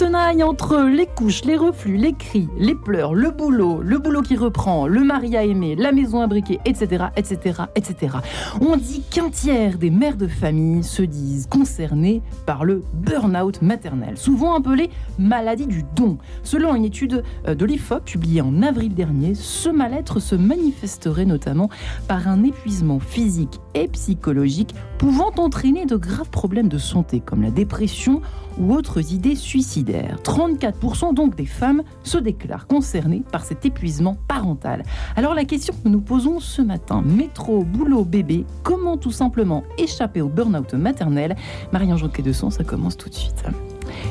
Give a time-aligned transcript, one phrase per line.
[0.00, 4.36] Porto entre les couches, les reflux, les cris, les pleurs, le boulot, le boulot qui
[4.36, 8.18] reprend, le mari à aimer, la maison à briquer, etc., etc., etc.
[8.60, 14.16] On dit qu'un tiers des mères de famille se disent concernées par le burn-out maternel,
[14.16, 16.16] souvent appelé maladie du don.
[16.44, 21.70] Selon une étude euh, de l'IFOP publiée en avril dernier, ce mal-être se manifesterait notamment
[22.06, 27.50] par un épuisement physique et psychologique pouvant entraîner de graves problèmes de santé comme la
[27.50, 28.22] dépression
[28.58, 30.19] ou autres idées suicidaires.
[30.22, 34.82] 34% donc des femmes se déclarent concernées par cet épuisement parental.
[35.16, 40.20] Alors la question que nous posons ce matin, métro, boulot, bébé, comment tout simplement échapper
[40.20, 41.36] au burn-out maternel?
[41.72, 43.44] Marie-Ange de Son, ça commence tout de suite.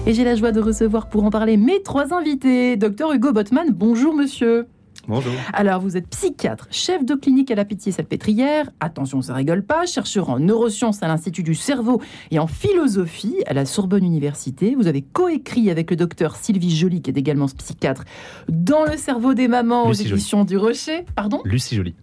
[0.06, 2.76] Et j'ai la joie de recevoir pour en parler mes trois invités.
[2.78, 4.68] Docteur Hugo Botman, bonjour monsieur.
[5.10, 5.34] Bonjour.
[5.54, 8.70] Alors, vous êtes psychiatre, chef de clinique à la Pitié-Salpêtrière.
[8.80, 9.88] Attention, ça rigole pas.
[9.88, 14.76] Chercheur en neurosciences à l'Institut du cerveau et en philosophie à la Sorbonne Université.
[14.76, 18.04] Vous avez coécrit avec le docteur Sylvie Joly, qui est également psychiatre,
[18.50, 21.06] dans le cerveau des mamans aux éditions du Rocher.
[21.16, 21.42] Pardon?
[21.44, 21.96] Lucie Joly.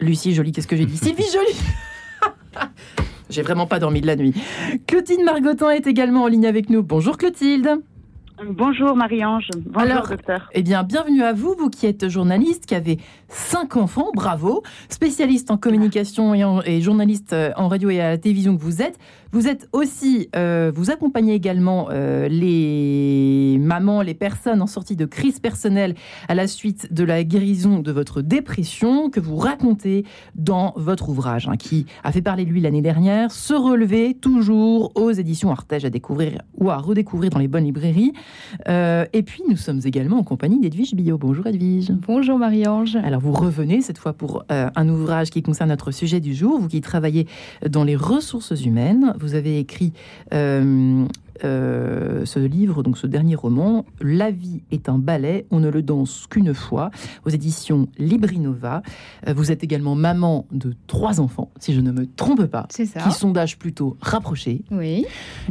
[0.00, 0.96] Lucie Joly, qu'est-ce que j'ai dit?
[0.96, 2.64] Sylvie Joly
[3.28, 4.32] J'ai vraiment pas dormi de la nuit.
[4.86, 6.82] Clotilde Margotin est également en ligne avec nous.
[6.82, 7.82] Bonjour Clotilde.
[8.44, 9.48] Bonjour Marie-Ange.
[9.66, 10.48] Bonjour Alors, docteur.
[10.52, 15.50] Eh bien, bienvenue à vous, vous qui êtes journaliste, qui avez cinq enfants, bravo, spécialiste
[15.50, 18.96] en communication et, et, journaliste euh, en radio et à la télévision que vous êtes.
[19.30, 25.04] Vous êtes aussi, euh, vous accompagnez également euh, les mamans, les personnes en sortie de
[25.04, 25.94] crise personnelle
[26.28, 31.48] à la suite de la guérison de votre dépression que vous racontez dans votre ouvrage,
[31.48, 35.84] hein, qui a fait parler de lui l'année dernière, Se relever toujours aux éditions Artege
[35.84, 38.12] à découvrir ou à redécouvrir dans les bonnes librairies.
[38.68, 41.18] Euh, et puis nous sommes également en compagnie d'Edwige Billot.
[41.18, 41.90] Bonjour Edwige.
[42.06, 42.96] Bonjour Marie-Ange.
[42.96, 46.58] Alors vous revenez cette fois pour euh, un ouvrage qui concerne notre sujet du jour,
[46.58, 47.26] vous qui travaillez
[47.68, 49.92] dans les ressources humaines vous avez écrit
[50.32, 51.04] euh,
[51.44, 55.82] euh, ce livre, donc ce dernier roman, La vie est un ballet, on ne le
[55.82, 56.90] danse qu'une fois,
[57.24, 58.82] aux éditions Librinova.
[59.26, 62.84] Euh, vous êtes également maman de trois enfants, si je ne me trompe pas, ça.
[63.00, 64.62] qui sont d'âge plutôt rapproché.
[64.70, 65.04] Oui.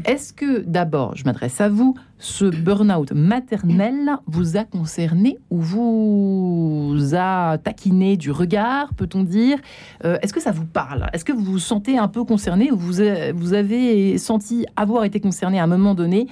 [0.05, 6.95] Est-ce que d'abord, je m'adresse à vous, ce burn-out maternel vous a concerné ou vous
[7.13, 9.59] a taquiné du regard, peut-on dire?
[10.03, 11.09] Euh, Est-ce que ça vous parle?
[11.13, 15.59] Est-ce que vous vous sentez un peu concerné ou vous avez senti avoir été concerné
[15.59, 16.27] à un moment donné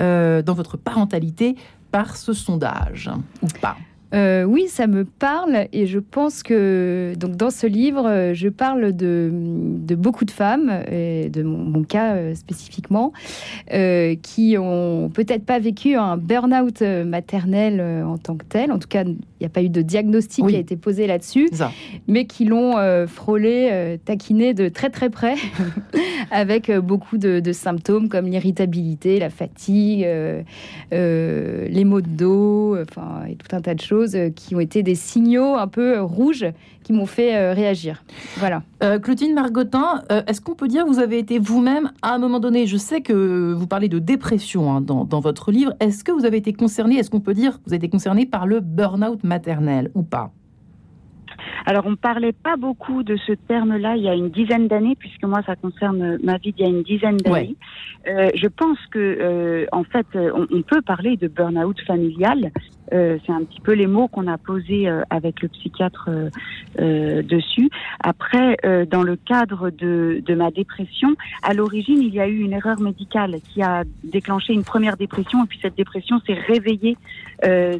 [0.00, 1.56] euh, dans votre parentalité
[1.90, 3.10] par ce sondage
[3.42, 3.76] ou pas
[4.14, 8.48] Euh, oui, ça me parle et je pense que donc dans ce livre, euh, je
[8.48, 13.12] parle de, de beaucoup de femmes, et de mon, mon cas euh, spécifiquement,
[13.72, 18.72] euh, qui ont peut-être pas vécu un burn-out maternel en tant que tel.
[18.72, 20.52] En tout cas, il n'y a pas eu de diagnostic Oui.
[20.52, 21.48] qui a été posé là-dessus,
[22.08, 22.74] mais qui l'ont
[23.06, 25.36] frôlé, taquiné de très très près,
[26.30, 30.06] avec beaucoup de, de symptômes comme l'irritabilité, la fatigue,
[30.90, 34.82] les maux de dos, enfin, et tout un tas de choses euh, qui ont été
[34.82, 36.46] des signaux un peu euh, rouges
[36.82, 38.02] qui m'ont fait euh, réagir.
[38.36, 38.62] Voilà.
[38.82, 42.18] Euh, Clotilde Margotin, euh, est-ce qu'on peut dire que vous avez été vous-même à un
[42.18, 45.72] moment donné Je sais que vous parlez de dépression hein, dans, dans votre livre.
[45.80, 48.26] Est-ce que vous avez été concerné Est-ce qu'on peut dire que vous avez été concerné
[48.26, 50.32] par le burn-out maternel ou pas?
[51.66, 55.24] Alors, on parlait pas beaucoup de ce terme-là il y a une dizaine d'années, puisque
[55.24, 57.56] moi, ça concerne ma vie d'il y a une dizaine d'années.
[58.08, 62.50] Euh, je pense que, euh, en fait, on, on peut parler de burn-out familial.
[62.92, 66.08] Euh, c'est un petit peu les mots qu'on a posés euh, avec le psychiatre
[66.80, 67.70] euh, dessus.
[68.00, 68.56] Après,
[68.90, 72.80] dans le cadre de, de ma dépression, à l'origine, il y a eu une erreur
[72.80, 76.96] médicale qui a déclenché une première dépression, et puis cette dépression s'est réveillée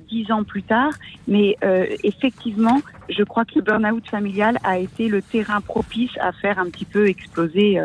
[0.08, 0.92] dix ans plus tard.
[1.28, 1.56] Mais
[2.02, 2.78] effectivement,
[3.08, 6.84] je crois que le burn-out familial a été le terrain propice à faire un petit
[6.84, 7.78] peu exploser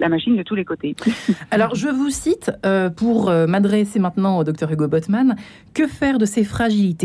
[0.00, 0.94] la machine de tous les côtés.
[1.50, 2.50] Alors, je vous cite
[2.96, 5.36] pour m'adresser maintenant au docteur Hugo Botman.
[5.74, 6.44] Que faire de ces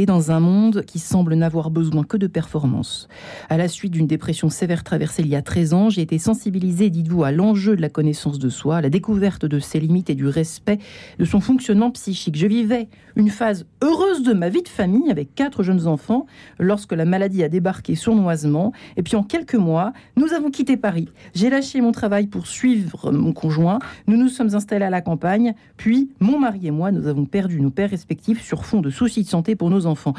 [0.05, 3.07] dans un monde qui semble n'avoir besoin que de performance
[3.49, 6.89] À la suite d'une dépression sévère traversée il y a 13 ans, j'ai été sensibilisée,
[6.89, 10.15] dites-vous, à l'enjeu de la connaissance de soi, à la découverte de ses limites et
[10.15, 10.79] du respect
[11.17, 12.35] de son fonctionnement psychique.
[12.35, 16.25] Je vivais une phase heureuse de ma vie de famille avec quatre jeunes enfants
[16.59, 18.73] lorsque la maladie a débarqué sournoisement.
[18.97, 21.07] Et puis en quelques mois, nous avons quitté Paris.
[21.35, 23.79] J'ai lâché mon travail pour suivre mon conjoint.
[24.07, 25.53] Nous nous sommes installés à la campagne.
[25.77, 29.23] Puis mon mari et moi, nous avons perdu nos pères respectifs sur fond de soucis
[29.23, 30.13] de santé pour nos enfants.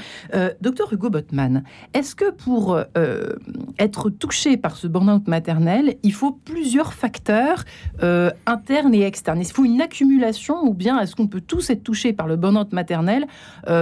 [0.60, 2.78] docteur Hugo Botman, est-ce que pour
[3.78, 7.64] être touché par ce burn-out maternel, il faut plusieurs facteurs
[8.46, 9.40] internes et externes?
[9.40, 12.36] Est-ce qu'il faut une accumulation ou bien est-ce qu'on peut tous être touchés par le
[12.36, 13.26] burn-out maternel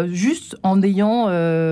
[0.06, 1.26] juste en ayant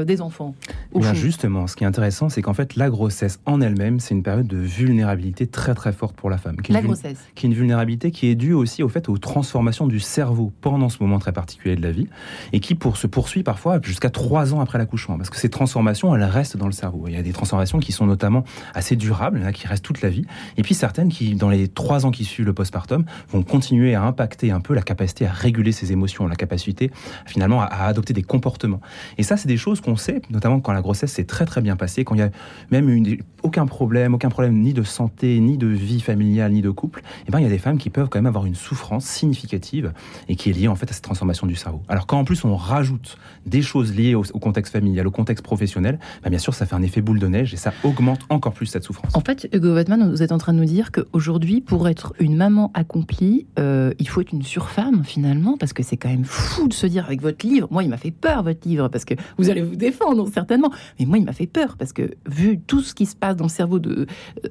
[0.05, 0.55] des enfants
[0.95, 4.23] eh Justement, ce qui est intéressant, c'est qu'en fait, la grossesse en elle-même, c'est une
[4.23, 6.57] période de vulnérabilité très très forte pour la femme.
[6.57, 7.19] Qui la grossesse.
[7.35, 10.89] Qui est une vulnérabilité qui est due aussi au fait aux transformations du cerveau pendant
[10.89, 12.09] ce moment très particulier de la vie
[12.53, 13.43] et qui pour, se poursuit
[13.83, 15.17] jusqu'à trois ans après l'accouchement.
[15.17, 17.05] Parce que ces transformations, elles restent dans le cerveau.
[17.09, 20.25] Il y a des transformations qui sont notamment assez durables, qui restent toute la vie.
[20.57, 24.03] Et puis certaines qui, dans les trois ans qui suivent le postpartum, vont continuer à
[24.03, 26.91] impacter un peu la capacité à réguler ses émotions, la capacité
[27.27, 28.81] finalement à, à adopter des comportements.
[29.19, 31.77] Et ça, c'est des choses qu'on sait, notamment quand la grossesse s'est très très bien
[31.77, 32.31] passée, quand il y a
[32.71, 36.71] même une, aucun problème, aucun problème ni de santé, ni de vie familiale, ni de
[36.71, 38.55] couple, et eh ben, il y a des femmes qui peuvent quand même avoir une
[38.55, 39.93] souffrance significative
[40.29, 41.83] et qui est liée en fait à cette transformation du cerveau.
[41.89, 43.19] Alors quand en plus on rajoute
[43.51, 46.83] des choses liées au, contexte familial, au contexte professionnel, ben, bien sûr ça fait un
[46.83, 49.15] effet boule de neige et ça augmente encore plus cette souffrance.
[49.15, 52.37] En fait, Hugo Wattman, vous êtes en train de nous dire qu'aujourd'hui, pour être une
[52.37, 56.69] maman accomplie, euh, il faut être une surfemme finalement, parce que c'est quand même fou
[56.69, 59.15] de se dire avec votre livre, moi il m'a fait peur votre livre, parce que
[59.37, 62.81] vous allez vous défendre certainement, mais moi il m'a fait peur, parce que vu tout
[62.81, 63.81] ce qui se passe dans le cerveau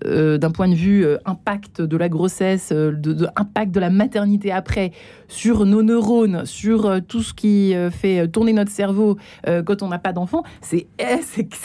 [0.06, 4.52] euh, d'un point de vue euh, impact de la grossesse, de, impact de la maternité
[4.52, 4.92] après,
[5.28, 10.14] sur nos neurones, sur tout ce qui fait tourner notre cerveau quand on n'a pas
[10.14, 11.20] d'enfant, c'est, eh,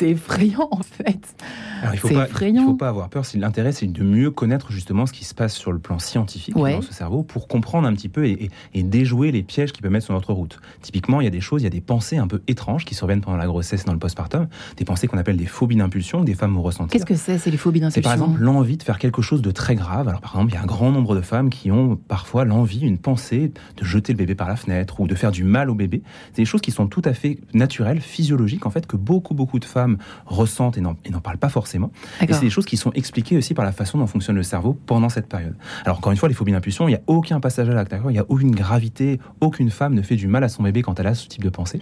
[0.04, 1.34] effrayant en fait.
[1.82, 3.24] Alors, il faut pas, Il faut pas avoir peur.
[3.34, 6.82] L'intérêt, c'est de mieux connaître justement ce qui se passe sur le plan scientifique dans
[6.82, 10.14] ce cerveau pour comprendre un petit peu et, déjouer les pièges qui peuvent mettre sur
[10.14, 10.60] notre route.
[10.82, 12.94] Typiquement, il y a des choses, il y a des pensées un peu étranges qui
[12.94, 16.22] surviennent pendant la grossesse et dans le postpartum, des pensées qu'on appelle des phobies d'impulsion,
[16.22, 16.92] des femmes vont ressentir.
[16.92, 19.42] Qu'est-ce que c'est, c'est les phobies d'impulsion C'est par exemple l'envie de faire quelque chose
[19.42, 20.08] de très grave.
[20.08, 22.80] Alors par exemple, il y a un grand nombre de femmes qui ont parfois l'envie,
[22.80, 25.74] une pensée de jeter le bébé par la fenêtre ou de faire du mal au
[25.74, 26.02] bébé.
[26.32, 27.13] C'est des choses qui sont tout à fait
[27.52, 31.90] naturelles, physiologiques en fait, que beaucoup beaucoup de femmes ressentent et n'en parlent pas forcément.
[32.20, 34.78] Et c'est des choses qui sont expliquées aussi par la façon dont fonctionne le cerveau
[34.86, 35.54] pendant cette période.
[35.84, 38.12] Alors encore une fois, les phobies d'impulsion, il n'y a aucun passage à l'acte, il
[38.12, 41.06] n'y a aucune gravité, aucune femme ne fait du mal à son bébé quand elle
[41.06, 41.78] a ce type de pensée.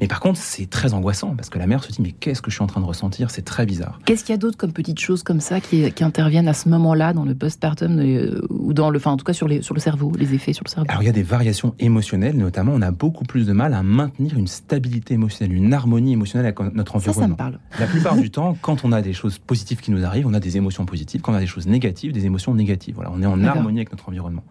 [0.00, 2.50] Mais par contre, c'est très angoissant parce que la mère se dit mais qu'est-ce que
[2.50, 3.30] je suis en train de ressentir?
[3.30, 3.98] C'est très bizarre.
[4.04, 6.68] Qu'est-ce qu'il y a d'autre comme petites choses comme ça qui, qui interviennent à ce
[6.68, 9.74] moment-là dans le postpartum euh, ou dans le, enfin en tout cas sur, les, sur
[9.74, 10.86] le cerveau, les effets sur le cerveau?
[10.90, 13.82] Alors il y a des variations émotionnelles, notamment on a beaucoup plus de mal à
[13.82, 14.65] maintenir une stabilité
[15.10, 17.36] émotionnelle, une harmonie émotionnelle avec notre environnement.
[17.36, 17.58] Ça, ça me parle.
[17.78, 20.40] La plupart du temps, quand on a des choses positives qui nous arrivent, on a
[20.40, 21.20] des émotions positives.
[21.20, 22.94] Quand on a des choses négatives, des émotions négatives.
[22.94, 24.44] Voilà, on est en harmonie avec notre environnement.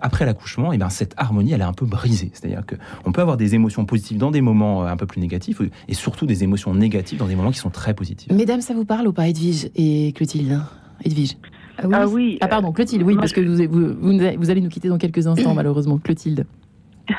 [0.00, 2.30] Après l'accouchement, et eh ben cette harmonie, elle est un peu brisée.
[2.32, 5.20] C'est-à-dire que on peut avoir des émotions positives dans des moments euh, un peu plus
[5.20, 8.30] négatifs et surtout des émotions négatives dans des moments qui sont très positifs.
[8.32, 10.60] Mesdames, ça vous parle ou pas, Edwige et Clotilde
[11.04, 11.36] Edwige
[11.92, 12.38] ah oui.
[12.40, 15.98] Ah, pardon, Clotilde, oui, parce que vous, vous, allez nous quitter dans quelques instants, malheureusement.
[15.98, 16.44] Clotilde.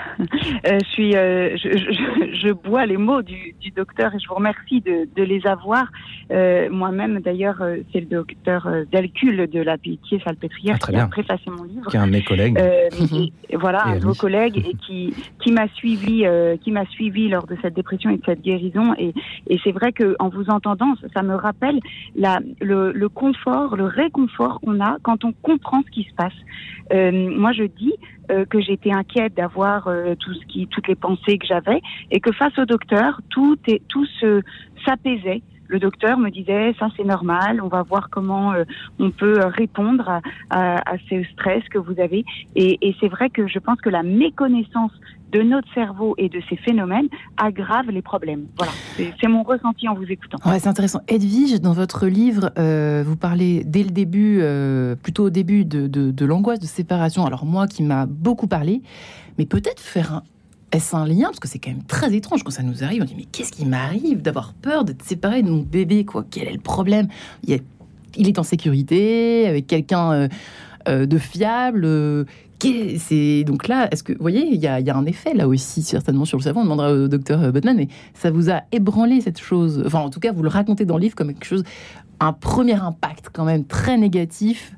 [0.67, 5.23] Euh, je, suis, euh, je, bois les mots du, docteur et je vous remercie de,
[5.23, 5.85] les avoir.
[6.31, 11.49] Euh, moi-même, d'ailleurs, c'est le docteur Delcul de la Pitié Salpêtrière ah, qui a préfacé
[11.49, 11.89] mon livre.
[11.89, 12.59] Qui est un de mes collègues.
[13.53, 16.25] voilà, un de vos collègues et qui, qui m'a suivi,
[16.61, 18.93] qui m'a suivi lors de cette dépression et de cette guérison.
[18.97, 19.13] Et,
[19.47, 21.79] et c'est vrai que en vous entendant, ça me rappelle
[22.15, 26.33] la, le, le confort, le réconfort qu'on a quand on comprend ce qui se passe.
[26.91, 27.93] moi, je dis
[28.29, 31.81] euh, que j'étais inquiète d'avoir euh, tout ce qui, toutes les pensées que j'avais,
[32.11, 34.41] et que face au docteur, tout est, tout se
[34.85, 35.41] s'apaisait.
[35.67, 38.63] Le docteur me disait ça c'est normal, on va voir comment euh,
[38.97, 42.25] on peut répondre à, à, à, ce stress que vous avez.
[42.55, 44.91] Et, et c'est vrai que je pense que la méconnaissance
[45.31, 47.07] de notre cerveau et de ces phénomènes
[47.37, 48.47] aggrave les problèmes.
[48.57, 50.37] Voilà, c'est mon ressenti en vous écoutant.
[50.45, 51.01] Ouais, c'est intéressant.
[51.07, 55.87] Edwige, dans votre livre, euh, vous parlez dès le début, euh, plutôt au début, de,
[55.87, 57.25] de, l'angoisse de séparation.
[57.25, 58.81] Alors moi, qui m'a beaucoup parlé,
[59.37, 60.23] mais peut-être faire un,
[60.71, 61.25] est-ce un lien?
[61.25, 63.01] Parce que c'est quand même très étrange quand ça nous arrive.
[63.01, 66.25] On dit mais qu'est-ce qui m'arrive d'avoir peur d'être séparé de mon bébé quoi?
[66.29, 67.07] Quel est le problème?
[67.43, 70.29] Il est, en sécurité avec quelqu'un
[70.87, 71.85] euh, de fiable
[72.97, 76.25] c'est donc là, est-ce que vous voyez, il y, a, un effet là aussi certainement
[76.25, 76.61] sur le cerveau.
[76.61, 79.83] On demandera au docteur Botman, mais ça vous a ébranlé cette chose?
[79.85, 81.63] Enfin, en tout cas, vous le racontez dans le livre comme quelque chose,
[82.19, 84.73] un premier impact quand même très négatif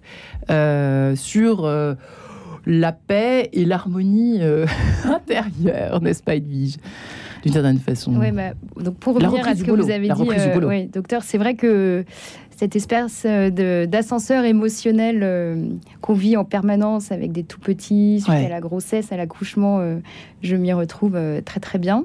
[0.49, 1.95] euh, sur euh,
[2.65, 4.65] la paix et l'harmonie euh,
[5.05, 6.77] intérieure, n'est-ce pas, Edwige?
[7.43, 8.15] D'une certaine façon.
[8.17, 12.05] Oui, bah, donc pour revenir à ce que vous avez dit, docteur, c'est vrai que
[12.61, 15.65] cette espèce euh, d'ascenseur émotionnel euh,
[15.99, 19.97] qu'on vit en permanence avec des tout petits, suite à la grossesse, à l'accouchement, euh,
[20.43, 22.03] je m'y retrouve très très bien.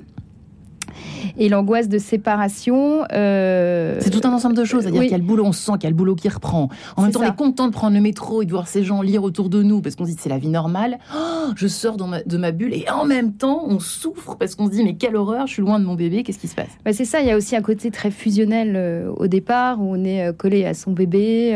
[1.38, 3.02] Et l'angoisse de séparation.
[3.10, 4.82] c'est tout un ensemble de choses.
[4.82, 6.68] C'est-à-dire qu'il y a le boulot, on sent qu'il y a le boulot qui reprend.
[6.96, 9.02] En même temps, on est content de prendre le métro et de voir ces gens
[9.02, 10.98] lire autour de nous parce qu'on se dit c'est la vie normale.
[11.14, 14.72] Oh, je sors de ma bulle et en même temps, on souffre parce qu'on se
[14.72, 16.70] dit mais quelle horreur, je suis loin de mon bébé, qu'est-ce qui se passe?
[16.84, 20.04] Bah, C'est ça, il y a aussi un côté très fusionnel au départ où on
[20.04, 21.50] est collé à son bébé.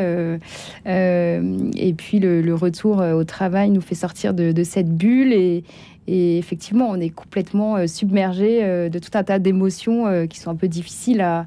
[0.87, 5.65] et puis le, retour au travail nous fait sortir de, de cette bulle et,
[6.07, 10.39] et effectivement, on est complètement euh, submergé euh, de tout un tas d'émotions euh, qui
[10.39, 11.47] sont un peu difficiles à,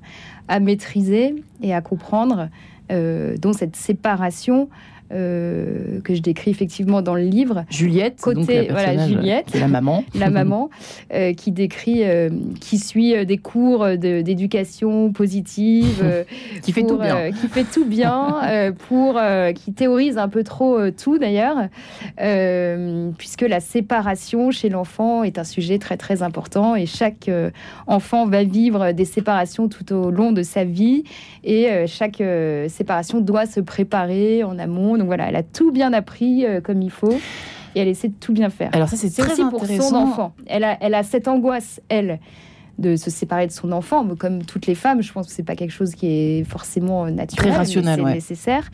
[0.60, 2.50] maîtriser et à comprendre,
[2.90, 4.70] dont cette séparation
[5.14, 7.66] euh, que je décris effectivement dans le livre.
[7.70, 10.72] Juliette, côté voilà Juliette, la maman, la maman
[11.14, 12.30] euh, qui décrit, euh,
[12.60, 16.26] qui suit des cours d'éducation positive,
[16.64, 19.20] qui fait tout bien, qui fait tout bien pour,
[19.54, 21.58] qui théorise un peu trop tout d'ailleurs,
[23.18, 27.30] puisque la séparation chez l'enfant est un sujet très très important et chaque
[27.86, 31.04] enfant va vivre des séparations tout au long de sa vie
[31.44, 32.24] et chaque
[32.68, 36.82] séparation doit se préparer en amont donc voilà, elle a tout bien appris euh, comme
[36.82, 37.20] il faut
[37.76, 38.70] et elle essaie de tout bien faire.
[38.72, 40.34] Alors ça, c'est très aussi pour son enfant.
[40.48, 42.22] Elle a, elle a cette angoisse, elle,
[42.78, 44.08] de se séparer de son enfant.
[44.16, 47.50] Comme toutes les femmes, je pense que c'est pas quelque chose qui est forcément naturel,
[47.50, 48.70] très rationnel, nécessaire.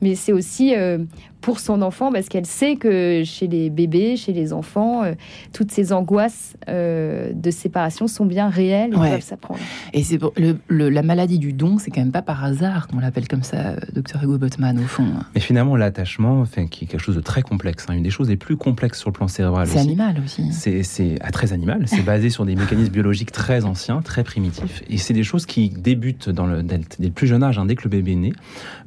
[0.00, 1.04] Mais c'est aussi euh,
[1.44, 5.12] pour son enfant parce qu'elle sait que chez les bébés, chez les enfants, euh,
[5.52, 9.60] toutes ces angoisses euh, de séparation sont bien réelles et peuvent s'apprendre.
[9.92, 13.28] Et c'est le, la maladie du don, c'est quand même pas par hasard qu'on l'appelle
[13.28, 15.04] comme ça, docteur Hugo Botman, au fond.
[15.34, 18.30] Mais finalement, l'attachement, enfin, qui est quelque chose de très complexe, hein, une des choses
[18.30, 19.66] les plus complexes sur le plan cérébral.
[19.66, 20.50] C'est animal aussi.
[20.50, 21.82] C'est ah, très animal.
[21.84, 24.82] C'est basé sur des mécanismes biologiques très anciens, très primitifs.
[24.88, 27.74] Et c'est des choses qui débutent dans le, dès le plus jeune âge, hein, dès
[27.74, 28.32] que le bébé est né,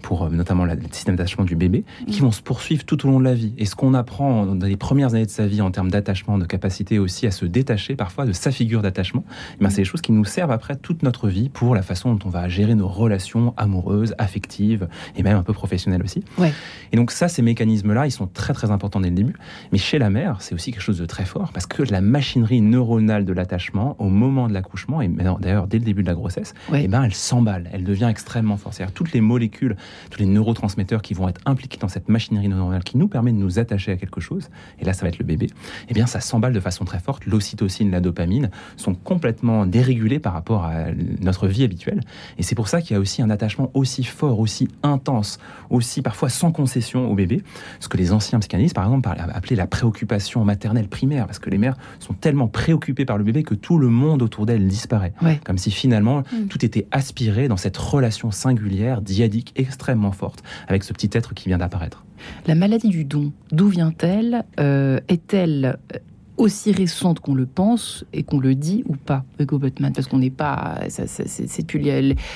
[0.02, 3.20] pour euh, notamment le système d'attachement du bébé, qui vont se poursuivre tout au long
[3.20, 3.52] de la vie.
[3.58, 6.46] Et ce qu'on apprend dans les premières années de sa vie en termes d'attachement, de
[6.46, 9.26] capacité aussi à se détacher parfois de sa figure d'attachement,
[9.60, 12.14] eh ben, c'est des choses qui nous servent après toute notre vie pour la façon
[12.14, 14.88] dont on va gérer nos relations amoureuses, affectives
[15.18, 16.24] et même un peu professionnelles aussi.
[16.38, 16.54] Ouais.
[16.94, 19.36] Et donc ça, ces mécanismes-là, ils sont très très importants dès le début.
[19.74, 22.62] Mais chez la mère, c'est aussi quelque chose de très fort parce que la machinerie
[22.62, 26.54] neuronale de l'attachement au moment de l'accouchement et d'ailleurs dès le début de la grossesse,
[26.74, 28.76] eh ben, elle s'emballe, elle devient extrêmement forte.
[28.76, 29.76] C'est-à-dire toutes les molécules,
[30.12, 33.38] tous les neurotransmetteurs qui vont être impliqués dans cette machinerie neuronale qui nous permet de
[33.38, 35.50] nous attacher à quelque chose, et là ça va être le bébé,
[35.90, 37.26] eh bien ça s'emballe de façon très forte.
[37.26, 40.86] L'ocytocine, la dopamine sont complètement dérégulés par rapport à
[41.22, 42.02] notre vie habituelle.
[42.38, 45.40] Et c'est pour ça qu'il y a aussi un attachement aussi fort, aussi intense,
[45.70, 47.44] aussi parfois sans concession au bébé,
[47.80, 51.58] ce que les anciens psychanalystes, par exemple, appelaient la préoccupation maternelle primaire, parce que les
[51.58, 55.14] mères sont tellement préoccupées par le bébé que tout le monde autour d'elles disparaît.
[55.44, 56.48] Comme si finalement mm.
[56.48, 61.50] tout était aspiré dans cette relation singulière, diadique, extrêmement forte, avec ce petit être qui
[61.50, 62.04] vient d'apparaître.
[62.48, 65.98] La maladie du don, d'où vient-elle euh, Est-elle euh,
[66.38, 70.20] aussi récente qu'on le pense et qu'on le dit ou pas, Hugo Butman Parce qu'on
[70.20, 70.80] n'est pas.
[70.90, 71.84] C'est depuis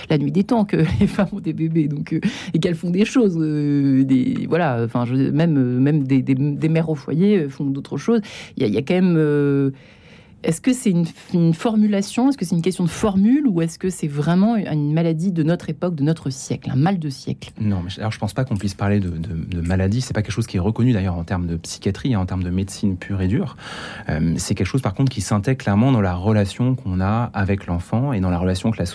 [0.09, 2.19] la, nuit des temps que les femmes ont des bébés donc, euh,
[2.53, 3.37] et qu'elles font des choses.
[3.37, 4.87] des, voilà,
[5.31, 8.21] même, même des, mères au foyer font d'autres choses.
[8.57, 9.71] Il y, a quand même
[10.43, 12.29] est-ce que c'est une, formulation?
[12.29, 13.45] Est-ce que c'est une question de formule?
[13.47, 16.99] Ou est-ce que c'est vraiment une maladie de notre époque, de notre siècle, un mal
[16.99, 17.51] de siècle?
[17.59, 20.01] Non, mais alors je pense pas qu'on puisse parler de, de, maladie.
[20.01, 22.43] C'est pas quelque chose qui est reconnu d'ailleurs en termes de psychiatrie, hein, en termes
[22.43, 23.55] de médecine pure et dure.
[24.09, 27.67] Euh, c'est quelque chose par contre qui s'intègre clairement dans la relation qu'on a avec
[27.67, 28.85] l'enfant et dans la relation que la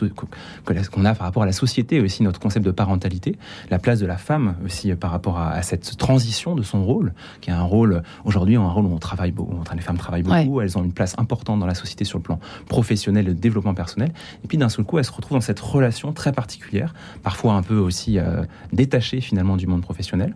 [0.90, 3.36] qu'on a par rapport à la société aussi, notre concept de parentalité,
[3.70, 7.50] la place de la femme aussi par rapport à, cette transition de son rôle, qui
[7.50, 10.76] est un rôle aujourd'hui un rôle où on travaille beaucoup, les femmes travaillent beaucoup, elles
[10.76, 12.38] ont une place importante dans la société sur le plan
[12.68, 14.12] professionnel et de développement personnel.
[14.44, 17.62] Et puis d'un seul coup, elle se retrouve dans cette relation très particulière, parfois un
[17.62, 20.34] peu aussi euh, détachée finalement du monde professionnel.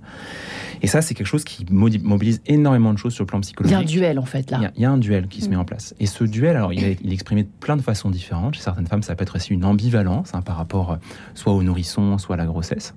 [0.83, 3.77] Et ça, c'est quelque chose qui mobilise énormément de choses sur le plan psychologique.
[3.77, 4.71] Il y a un duel en fait là.
[4.77, 5.95] Il y a, un duel qui se met en place.
[6.01, 8.55] Et ce duel, alors il est, il est, exprimé de plein de façons différentes.
[8.55, 10.97] Chez certaines femmes, ça peut être aussi une ambivalence hein, par rapport euh,
[11.35, 12.95] soit au nourrisson, soit à la grossesse.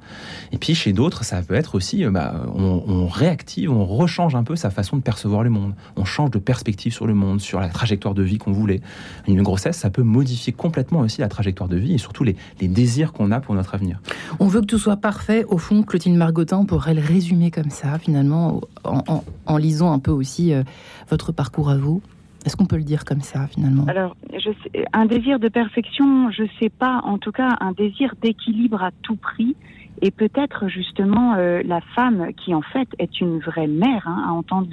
[0.52, 4.36] Et puis chez d'autres, ça peut être aussi, euh, bah, on, on réactive, on rechange
[4.36, 5.74] un peu sa façon de percevoir le monde.
[5.96, 8.82] On change de perspective sur le monde, sur la trajectoire de vie qu'on voulait.
[9.28, 13.14] Une grossesse, ça peut modifier complètement aussi la trajectoire de vie et surtout les, désirs
[13.14, 14.00] qu'on a pour notre avenir.
[14.40, 15.46] On veut que tout soit parfait.
[15.48, 20.54] Au fond, Clotilde Margotin, pourrait le résumer comme ça, finalement, en, lisant un peu aussi
[20.54, 20.64] euh,
[21.10, 22.02] votre parcours à vous.
[22.46, 23.86] Est-ce qu'on peut le dire comme ça, finalement?
[23.88, 24.50] Alors, je
[24.92, 27.02] un désir de perfection, je ne sais pas.
[27.04, 29.56] En tout cas, un désir d'équilibre à tout prix
[30.04, 34.32] et peut-être justement euh, la femme qui en fait est une vraie mère, hein, à
[34.34, 34.68] entendre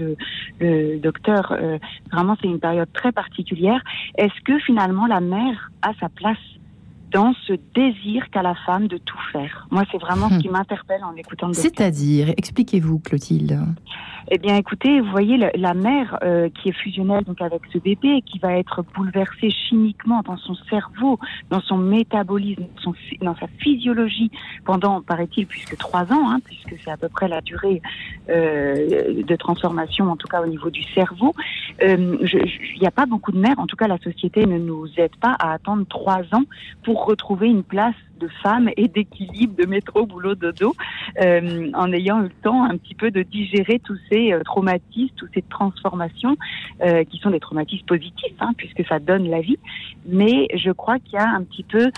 [0.58, 1.78] le, docteur, euh,
[2.12, 3.80] vraiment c'est une période très particulière.
[4.18, 6.36] Est-ce que finalement la mère a sa place
[7.10, 9.66] dans ce désir qu'a la femme de tout faire.
[9.70, 10.38] Moi, c'est vraiment ce hmm.
[10.38, 13.58] qui m'interpelle en écoutant le C'est-à-dire, expliquez-vous, Clotilde.
[14.32, 18.18] Eh bien, écoutez, vous voyez, la, mère euh, qui est fusionnelle donc avec ce bébé
[18.18, 21.18] et qui va être bouleversée chimiquement dans son cerveau,
[21.50, 22.64] dans son métabolisme,
[23.20, 24.30] dans, sa physiologie
[24.64, 27.82] pendant, paraît-il, puisque trois ans, hein, puisque c'est à peu près la durée
[28.28, 31.34] euh, de transformation, en tout cas au niveau du cerveau.
[31.82, 34.86] Euh, il n'y a pas beaucoup de mères, en tout cas la société ne nous
[34.96, 36.44] aide pas à attendre trois ans
[36.84, 40.74] pour retrouver une place de femmes et d'équilibre de métro, boulot, dodo,
[41.20, 45.14] euh, en ayant eu le temps un petit peu de digérer tous ces euh, traumatismes,
[45.16, 46.36] toutes ces transformations,
[46.82, 49.58] euh, qui sont des traumatismes positifs, hein, puisque ça donne la vie.
[50.06, 51.90] Mais je crois qu'il y a un petit peu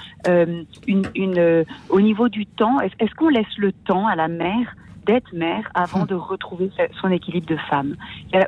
[0.86, 5.32] une, une au niveau du temps, est-ce qu'on laisse le temps à la mère d'être
[5.32, 7.96] mère avant de retrouver son équilibre de femme?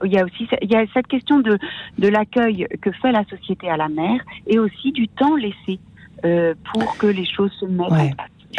[0.05, 1.59] Il y a, aussi il y a cette question de,
[1.99, 5.81] de l'accueil que fait la société à la mère et aussi du temps laissé
[6.25, 8.13] euh, pour que les choses se mettent en place.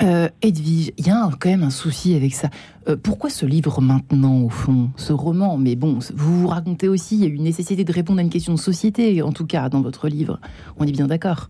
[0.04, 2.50] Euh, Edwige, il y a quand même un souci avec ça.
[2.88, 5.58] Euh, pourquoi ce livre maintenant, au fond, ce roman?
[5.58, 8.30] Mais bon, vous vous racontez aussi, il y a une nécessité de répondre à une
[8.30, 10.40] question de société, en tout cas dans votre livre.
[10.78, 11.50] On est bien d'accord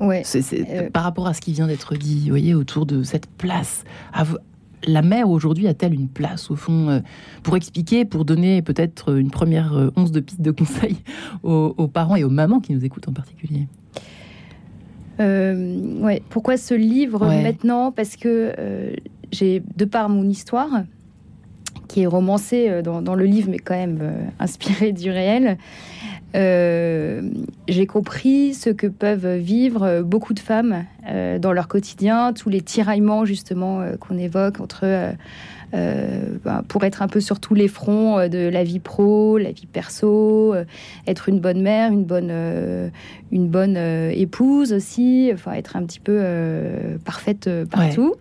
[0.00, 0.22] Ouais.
[0.24, 3.84] C'est, Par rapport à ce qui vient d'être dit, vous voyez, autour de cette place.
[4.84, 7.00] La mère aujourd'hui a-t-elle une place au fond
[7.44, 10.98] pour expliquer, pour donner peut-être une première once de piste de conseils
[11.44, 13.68] aux parents et aux mamans qui nous écoutent en particulier?
[15.20, 16.22] Euh, ouais.
[16.30, 17.92] Pourquoi ce livre maintenant?
[17.92, 18.94] Parce que euh,
[19.30, 20.84] j'ai, de par mon histoire,
[21.88, 25.58] qui est romancée euh, dans, le livre, mais quand même inspirée du réel,
[26.34, 33.26] j'ai compris ce que peuvent vivre beaucoup de femmes dans leur quotidien, tous les tiraillements
[33.26, 35.12] justement qu'on évoque entre
[36.68, 39.66] pour être un peu sur tous les fronts euh, de la vie pro, la vie
[39.66, 40.64] perso, euh,
[41.06, 42.32] être une bonne mère, une bonne,
[43.30, 46.22] une bonne épouse aussi, enfin être un petit peu
[47.04, 48.14] parfaite partout.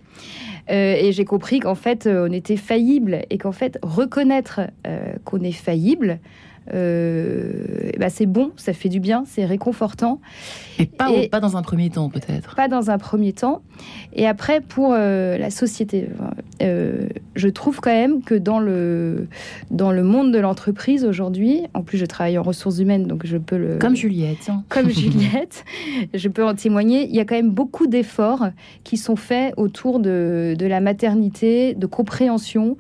[0.70, 4.62] et j'ai compris qu'en fait, on était faillible et qu'en fait, reconnaître
[5.26, 6.18] qu'on est faillible, euh,
[6.68, 10.20] bah c'est bon, ça fait du bien, c'est réconfortant.
[10.80, 12.56] Et pas, pas dans un premier temps, peut-être.
[12.56, 13.62] Pas dans un premier temps.
[14.14, 16.10] Et après, pour euh, la société,
[16.62, 19.28] euh, je trouve quand même que dans le,
[19.70, 23.38] dans le monde de l'entreprise aujourd'hui, en plus je travaille en ressources humaines, donc je
[23.38, 23.78] peux le...
[23.78, 24.50] Comme Juliette.
[24.50, 24.64] Hein.
[24.70, 25.66] Comme Juliette,
[26.14, 27.08] je peux en témoigner.
[27.08, 28.50] Il y a quand même beaucoup d'efforts
[28.84, 32.78] qui sont faits autour de, de la maternité, de compréhension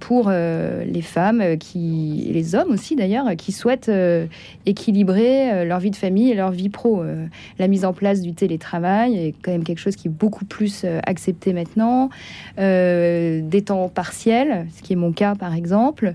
[0.00, 4.26] pour les femmes qui, et les hommes aussi d'ailleurs, qui souhaitent euh,
[4.66, 7.02] équilibrer euh, leur vie de famille et leur vie pro.
[7.02, 7.26] Euh,
[7.58, 10.84] la mise en place du télétravail est quand même quelque chose qui est beaucoup plus
[11.04, 12.10] accepté maintenant.
[12.56, 16.14] des temps partiels, ce qui est mon cas par exemple.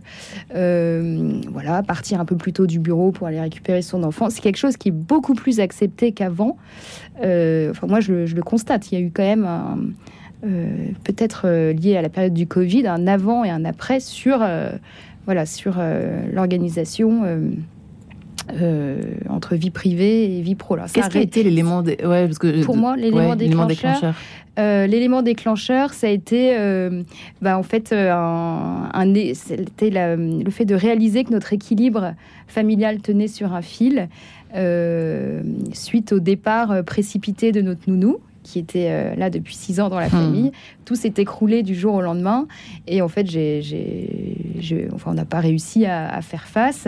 [0.52, 4.58] voilà, partir un peu plus tôt du bureau pour aller récupérer son enfant, c'est quelque
[4.58, 6.58] chose qui est beaucoup plus accepté qu'avant.
[7.20, 8.92] enfin, moi, je, le constate.
[8.92, 9.94] Il y a eu quand même
[11.04, 14.40] peut-être lié à la période du Covid, un avant et un après sur
[15.26, 17.22] voilà, sur euh, l'organisation.
[17.24, 17.50] Euh,
[18.62, 20.76] euh, entre vie privée et vie pro.
[20.76, 24.14] Qu'est-ce qui a été l'élément ouais, parce que pour moi l'élément déclencheur,
[24.58, 26.54] l'élément déclencheur, ça a été
[27.42, 32.16] bah, en fait un, un c'était le fait de réaliser que notre équilibre
[32.48, 34.10] familial tenait sur un fil
[35.72, 40.08] suite au départ précipité de notre nounou qui était là depuis six ans dans la
[40.08, 40.10] hmm.
[40.10, 40.52] famille.
[40.86, 42.48] Tout s'est écroulé du jour au lendemain.
[42.88, 43.62] Et en fait, j'ai
[44.94, 46.88] enfin, on n'a pas réussi à, faire face.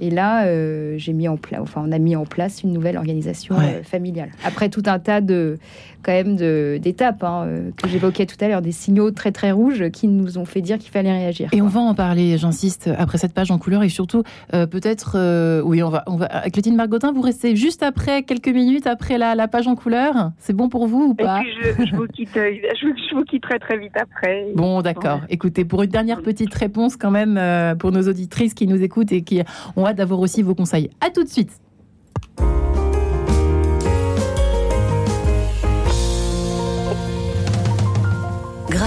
[0.00, 2.96] Et là, euh, j'ai mis en place, enfin, on a mis en place une nouvelle
[2.96, 4.30] organisation euh, familiale.
[4.44, 5.58] Après tout un tas de,
[6.02, 9.90] quand même, d'étapes hein, euh, que j'évoquais tout à l'heure, des signaux très très rouges
[9.90, 11.48] qui nous ont fait dire qu'il fallait réagir.
[11.52, 14.22] Et on va en parler, j'insiste, après cette page en couleur et surtout,
[14.52, 16.28] peut-être, oui, on va, on va.
[16.52, 20.30] Clotilde Margotin, vous restez juste après, quelques minutes après la, la page en couleur.
[20.38, 21.40] C'est bon pour vous ou pas?
[21.40, 24.52] et puis je, vous quitte, je, vous quitte très très vite après.
[24.54, 25.20] Bon, d'accord.
[25.28, 29.22] Écoutez, pour une dernière petite réponse quand même pour nos auditrices qui nous écoutent et
[29.22, 29.42] qui
[29.76, 30.90] ont d'avoir aussi vos conseils.
[31.00, 31.52] À tout de suite.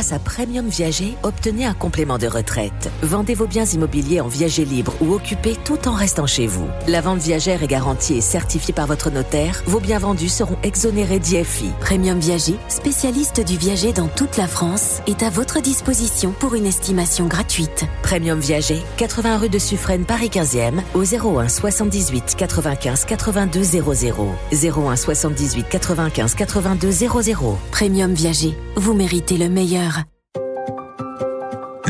[0.02, 2.90] Grâce à Premium Viager, obtenez un complément de retraite.
[3.04, 6.68] Vendez vos biens immobiliers en viager libre ou occupés tout en restant chez vous.
[6.88, 9.62] La vente viagère est garantie et certifiée par votre notaire.
[9.68, 11.70] Vos biens vendus seront exonérés d'IFI.
[11.82, 16.66] Premium Viager, spécialiste du viager dans toute la France, est à votre disposition pour une
[16.66, 17.86] estimation gratuite.
[18.02, 24.28] Premium Viager, 80 rue de Suffren, Paris 15e, au 01 78 95 82 00.
[24.52, 27.60] 01 78 95 82 00.
[27.70, 29.91] Premium Viager, vous méritez le meilleur.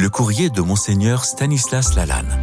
[0.02, 2.36] Le courrier de Monseigneur Stanislas Lalanne.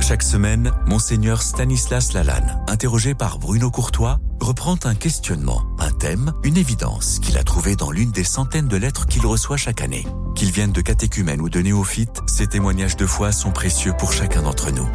[0.00, 7.20] Chaque semaine, Monseigneur Stanislas Lalanne, interrogé par Bruno Courtois, reprend un questionnement, baptême, une évidence
[7.20, 10.04] qu'il a trouvée dans l'une des centaines de lettres qu'il reçoit chaque année.
[10.34, 14.42] Qu'ils viennent de catéchumènes ou de néophytes, ces témoignages de foi sont précieux pour chacun
[14.42, 14.88] d'entre nous.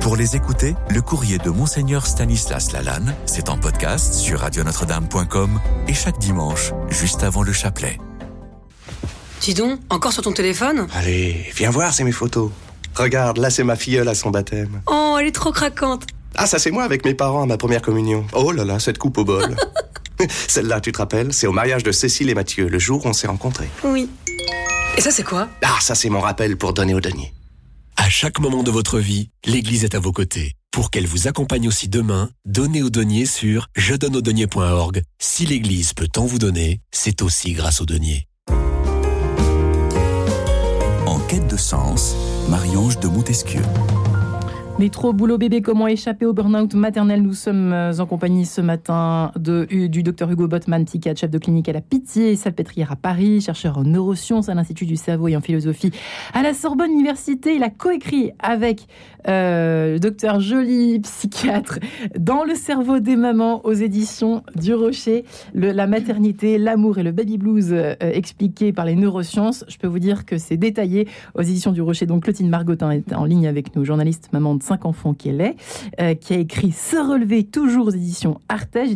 [0.00, 5.92] Pour les écouter, le courrier de Monseigneur Stanislas Lalanne, c'est en podcast sur radionotre-dame.com et
[5.92, 7.98] chaque dimanche, juste avant le chapelet.
[9.40, 12.50] Dis donc, encore sur ton téléphone Allez, viens voir, c'est mes photos.
[12.94, 14.82] Regarde, là c'est ma filleule à son baptême.
[14.86, 16.04] Oh, elle est trop craquante.
[16.34, 18.26] Ah, ça c'est moi avec mes parents à ma première communion.
[18.32, 19.56] Oh là là, cette coupe au bol.
[20.48, 23.12] Celle-là, tu te rappelles C'est au mariage de Cécile et Mathieu, le jour où on
[23.12, 23.68] s'est rencontrés.
[23.84, 24.08] Oui.
[24.96, 25.48] Et ça c'est quoi?
[25.62, 27.32] Ah, ça c'est mon rappel pour donner au denier.
[27.96, 30.54] À chaque moment de votre vie, l'Église est à vos côtés.
[30.72, 35.02] Pour qu'elle vous accompagne aussi demain, donnez au denier sur je donne au denier.org.
[35.18, 38.26] Si l'Église peut tant vous donner, c'est aussi grâce au denier.
[41.28, 42.16] Quête de sens,
[42.48, 43.60] Marie-Ange de Montesquieu.
[44.78, 47.20] Métro, boulot, bébé, comment échapper au burn-out maternel?
[47.20, 51.68] Nous sommes euh, en compagnie ce matin du docteur Hugo Botman, psychiatre, chef de clinique
[51.68, 55.40] à la Pitié, salpêtrière à Paris, chercheur en neurosciences à l'Institut du cerveau et en
[55.40, 55.90] philosophie
[56.32, 57.56] à la Sorbonne Université.
[57.56, 58.86] Il a coécrit avec
[59.26, 61.80] euh, le docteur Joly, psychiatre,
[62.16, 67.36] dans le cerveau des mamans aux éditions du Rocher, la maternité, l'amour et le baby
[67.36, 69.64] blues euh, expliqué par les neurosciences.
[69.66, 72.06] Je peux vous dire que c'est détaillé aux éditions du Rocher.
[72.06, 75.56] Donc Clotilde Margotin est en ligne avec nous, journaliste, maman de cinq enfants qu'elle est,
[75.98, 78.90] euh, qui a écrit Se relever toujours aux éditions Artege.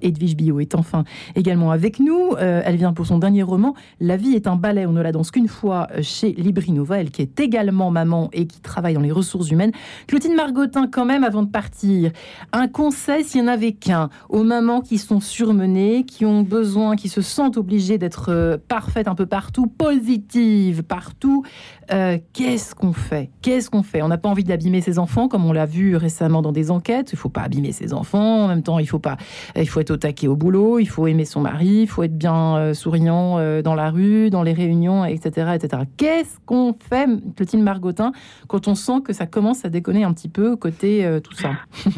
[0.00, 1.04] Edwige Bio est enfin
[1.36, 2.32] également avec nous.
[2.38, 5.12] Euh, elle vient pour son dernier roman La vie est un ballet, on ne la
[5.12, 7.00] danse qu'une fois euh, chez Librinova.
[7.00, 9.72] Elle qui est également maman et qui travaille dans les ressources humaines.
[10.06, 12.10] Clotilde Margotin, quand même, avant de partir,
[12.52, 16.96] un conseil s'il n'y en avait qu'un aux mamans qui sont surmenées, qui ont besoin,
[16.96, 21.44] qui se sentent obligées d'être parfaites un peu partout, positives partout.
[21.88, 23.30] Qu'est-ce qu'on fait?
[23.42, 24.02] Qu'est-ce qu'on fait?
[24.02, 27.12] On n'a pas envie d'abîmer ses enfants comme on l'a vu récemment dans des enquêtes.
[27.12, 28.44] Il faut pas abîmer ses enfants.
[28.44, 29.16] En même temps, il faut pas,
[29.56, 30.78] il faut être au taquet au boulot.
[30.78, 31.80] Il faut aimer son mari.
[31.82, 35.82] Il faut être bien euh, souriant euh, dans la rue, dans les réunions, etc., etc.
[35.96, 38.12] Qu'est-ce qu'on fait, Clotilde Margotin,
[38.46, 41.50] quand on sent que ça commence à déconner un petit peu côté euh, tout ça?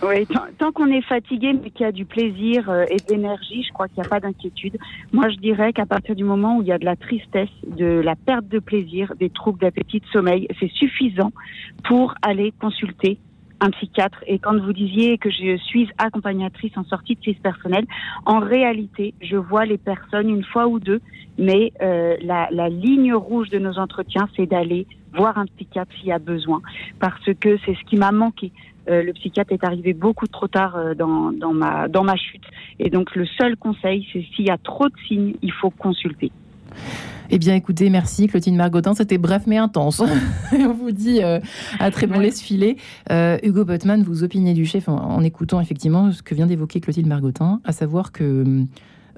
[0.00, 3.02] Oui, tant, tant qu'on est fatigué mais qu'il y a du plaisir euh, et de
[3.10, 4.76] l'énergie, je crois qu'il n'y a pas d'inquiétude.
[5.12, 8.00] Moi, je dirais qu'à partir du moment où il y a de la tristesse, de
[8.00, 11.32] la perte de plaisir, des troubles d'appétit, de sommeil, c'est suffisant
[11.84, 13.18] pour aller consulter
[13.60, 14.22] un psychiatre.
[14.26, 17.86] Et quand vous disiez que je suis accompagnatrice en sortie de crise personnelle,
[18.24, 21.00] en réalité, je vois les personnes une fois ou deux,
[21.38, 26.12] mais euh, la, ligne rouge de nos entretiens, c'est d'aller voir un psychiatre s'il y
[26.12, 26.60] a besoin,
[27.00, 28.52] parce que c'est ce qui m'a manqué.
[28.88, 32.44] Euh, le psychiatre est arrivé beaucoup trop tard euh, dans, dans, ma, dans ma chute.
[32.78, 36.30] Et donc le seul conseil, c'est s'il y a trop de signes, il faut consulter.
[37.30, 38.94] Eh bien, écoutez, merci Clotilde Margotin.
[38.94, 40.02] C'était bref mais intense.
[40.52, 41.40] On vous dit euh,
[41.78, 42.76] à très bon laisse-filer.
[43.10, 46.80] Euh, Hugo Botman, vous opinez du chef en, en, écoutant effectivement ce que vient d'évoquer
[46.80, 48.64] Clotilde Margotin, à savoir que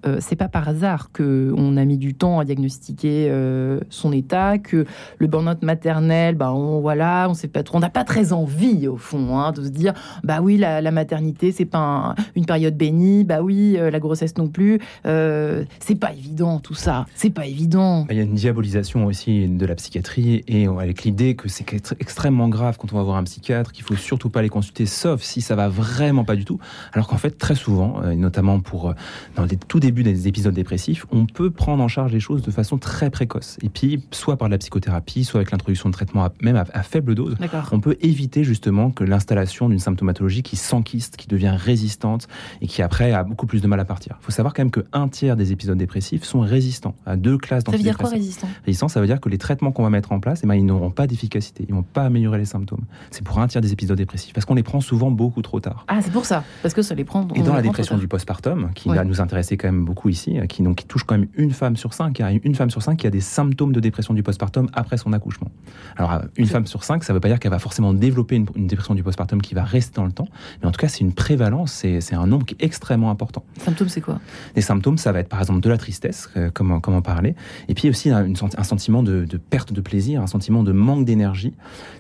[0.07, 4.13] euh, c'est pas par hasard que on a mis du temps à diagnostiquer euh, son
[4.13, 4.87] état, que
[5.19, 8.97] le burn-out maternel, bah on voilà, on sait pas on n'a pas très envie au
[8.97, 9.93] fond hein, de se dire,
[10.25, 14.37] bah oui la, maternité c'est pas un, une période bénie, bah oui euh, la grossesse
[14.39, 18.07] non plus, c'est pas évident tout ça, c'est pas évident.
[18.11, 21.67] Il y a une diabolisation aussi de la psychiatrie et avec l'idée que c'est
[22.01, 25.23] extrêmement grave quand on va voir un psychiatre, qu'il faut surtout pas les consulter, sauf
[25.23, 26.59] si ça va vraiment pas du tout,
[26.93, 28.95] alors qu'en fait très souvent, notamment pour
[29.37, 32.53] dans les tout début des épisodes dépressifs, on peut prendre en charge les choses de
[32.53, 33.59] façon très précoce.
[33.61, 36.85] Et puis, soit par la psychothérapie, soit avec l'introduction de traitements à, même à, à,
[36.85, 37.37] faible dose,
[37.73, 42.29] on peut éviter justement que l'installation d'une symptomatologie qui s'enquiste, qui devient résistante
[42.61, 44.17] et qui après a beaucoup plus de mal à partir.
[44.21, 47.65] Il faut savoir quand même qu'un tiers des épisodes dépressifs sont résistants à deux classes
[47.67, 50.13] Ça veut dire quoi résistant Résistant, ça veut dire que les traitements qu'on va mettre
[50.13, 52.85] en place, eh ben, ils n'auront pas d'efficacité, ils vont pas améliorer les symptômes.
[53.11, 55.85] C'est pour un tiers des épisodes dépressifs, parce qu'on les prend souvent beaucoup trop tard.
[55.89, 57.27] Ah, c'est pour ça, parce que ça les prend.
[57.35, 60.63] Et dans la dépression du postpartum, qui va nous intéresser quand même beaucoup ici, qui,
[60.63, 62.19] donc, qui touche quand même une femme sur cinq.
[62.19, 64.69] Il y a une femme sur cinq qui a des symptômes de dépression du postpartum
[64.73, 65.51] après son accouchement.
[65.97, 68.47] Alors, une femme sur cinq, ça ne veut pas dire qu'elle va forcément développer une,
[68.55, 70.29] une, dépression du postpartum qui va rester dans le temps,
[70.61, 73.45] mais en tout cas, c'est une prévalence, c'est un nombre qui est extrêmement important.
[73.57, 74.21] Les symptômes, c'est quoi?
[74.57, 77.35] Les symptômes, ça va être par exemple de la tristesse, euh, comme, comme on parlait,
[77.69, 81.05] et puis aussi un, un sentiment de, de, perte de plaisir, un sentiment de manque
[81.05, 81.53] d'énergie,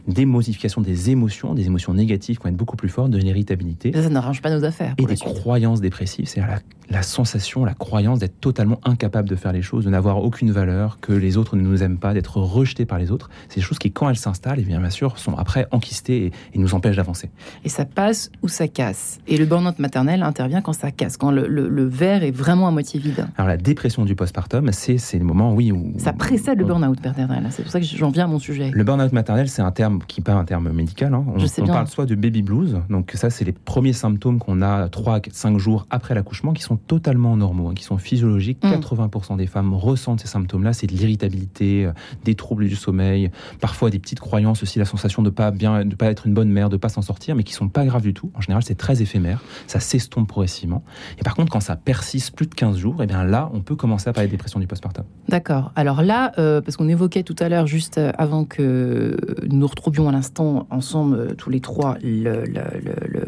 [0.06, 3.92] des modifications des émotions, des émotions négatives qui vont être beaucoup plus fortes, de l'irritabilité.
[3.92, 4.94] Ça, ça n'arrange pas nos affaires.
[4.98, 9.52] Et des croyances dépressives, c'est la, la sensation, la croyance d'être totalement incapable de faire
[9.52, 12.86] les choses, de n'avoir aucune valeur, que les autres ne nous aiment pas, d'être rejeté
[12.86, 13.30] par les autres.
[13.48, 16.26] C'est des choses qui, quand elles s'installent, et eh bien, bien sûr, sont après enquistées
[16.26, 17.30] et, et nous empêchent d'avancer.
[17.64, 19.18] Et ça passe ou ça casse.
[19.26, 22.70] Et le burn-out maternel intervient quand ça casse, quand le, le, verre est vraiment à
[22.70, 23.26] moitié vide.
[23.36, 25.94] Alors la dépression du postpartum, c'est le moment, oui, où...
[25.98, 27.46] Ça précède le burn-out maternel.
[27.50, 28.70] C'est pour ça que j'en viens à mon sujet.
[28.72, 31.14] Le burn-out maternel, c'est un terme qui n'est pas un terme médical.
[31.14, 31.24] Hein.
[31.26, 31.74] On, Je sais on bien.
[31.74, 35.86] parle soit de baby blues, donc ça, c'est les premiers symptômes qu'on a 3-5 jours
[35.90, 38.62] après l'accouchement, qui sont totalement normaux, hein, qui sont physiologiques.
[38.62, 38.72] Mm.
[38.72, 40.72] 80% des femmes ressentent ces symptômes-là.
[40.72, 41.92] C'est de l'irritabilité, euh,
[42.24, 45.94] des troubles du sommeil, parfois des petites croyances aussi, la sensation de pas bien, de
[45.94, 48.14] pas être une bonne mère, de pas s'en sortir, mais qui sont pas graves du
[48.14, 48.30] tout.
[48.34, 49.42] En général, c'est très éphémère.
[49.66, 50.82] Ça s'estompe progressivement.
[51.18, 53.76] Et par contre, quand ça persiste plus de 15 jours, et bien là, on peut
[53.76, 55.04] commencer à parler de dépression du postpartum.
[55.28, 55.72] D'accord.
[55.76, 59.16] Alors là, euh, parce qu'on évoquait tout à l'heure, juste euh, avant que
[59.48, 63.24] nous retrouvions à l'instant ensemble, tous les trois, le, le, le,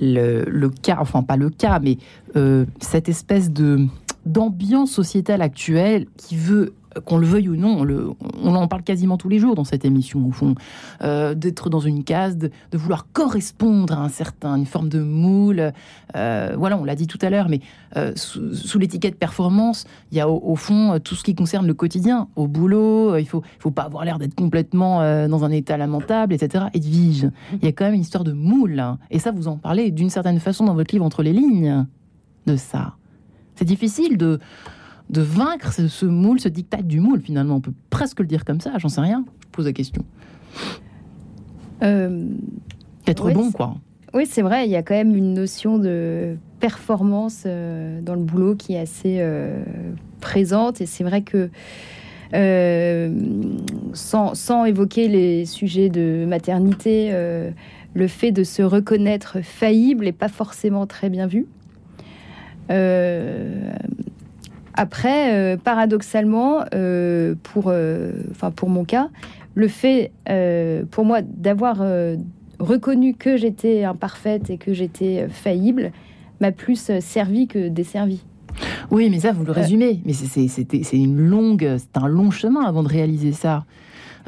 [0.00, 1.98] le, le cas, enfin pas le cas, mais
[2.36, 3.86] euh, cette espèce de
[4.24, 6.74] d'ambiance sociétale actuelle qui veut
[7.06, 9.64] qu'on le veuille ou non, on, le, on, en parle quasiment tous les jours dans
[9.64, 10.54] cette émission, au fond,
[11.02, 15.72] euh, d'être dans une case, de, vouloir correspondre à un certain, une forme de moule.
[16.14, 17.60] Euh, voilà, on l'a dit tout à l'heure, mais
[18.14, 22.28] sous, l'étiquette performance, il y a au, fond tout ce qui concerne le quotidien.
[22.36, 26.66] Au boulot, il faut, faut pas avoir l'air d'être complètement dans un état lamentable, etc.
[26.74, 27.28] Et de vige.
[27.54, 28.78] Il y a quand même une histoire de moule.
[28.78, 28.98] Hein.
[29.10, 31.86] Et ça, vous en parlez d'une certaine façon dans votre livre entre les lignes
[32.46, 32.96] de ça.
[33.56, 34.38] C'est difficile de
[35.10, 37.56] de vaincre ce, ce, moule, ce dictat du moule, finalement.
[37.56, 39.24] On peut presque le dire comme ça, j'en sais rien.
[39.42, 40.04] Je pose la question.
[41.82, 42.26] Euh,
[43.06, 43.74] Être oui, bon, quoi.
[44.14, 48.22] Oui, c'est vrai, il y a quand même une notion de performance euh, dans le
[48.22, 49.62] boulot qui est assez euh,
[50.20, 50.80] présente.
[50.80, 51.50] Et c'est vrai que,
[52.34, 53.10] euh,
[53.92, 57.50] sans, sans, évoquer les sujets de maternité, euh,
[57.94, 61.46] le fait de se reconnaître faillible n'est pas forcément très bien vu.
[62.70, 63.72] Euh,
[64.74, 67.72] après, euh, paradoxalement, euh, pour,
[68.56, 69.08] pour mon cas,
[69.54, 70.12] le fait,
[70.90, 71.82] pour moi, d'avoir
[72.58, 75.92] reconnu que j'étais imparfaite et que j'étais faillible
[76.40, 78.24] m'a plus servi que desservi.
[78.90, 80.00] Oui, mais ça, vous le résumez.
[80.04, 83.64] Mais c'est une longue, c'est un long chemin avant de réaliser ça.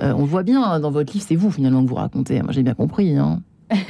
[0.01, 2.43] Euh, on voit bien dans votre livre, c'est vous finalement que vous racontez.
[2.43, 3.17] Moi, j'ai bien compris.
[3.17, 3.43] Hein.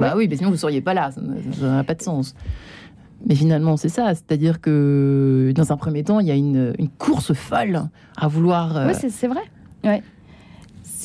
[0.00, 1.10] Bah oui, mais sinon vous seriez pas là.
[1.10, 1.20] Ça
[1.66, 2.34] n'a pas de sens.
[3.26, 4.14] Mais finalement, c'est ça.
[4.14, 7.82] C'est-à-dire que dans un premier temps, il y a une, course folle
[8.16, 8.76] à vouloir.
[8.76, 8.88] Euh...
[8.88, 9.42] Oui, c'est vrai.
[9.84, 10.02] Ouais.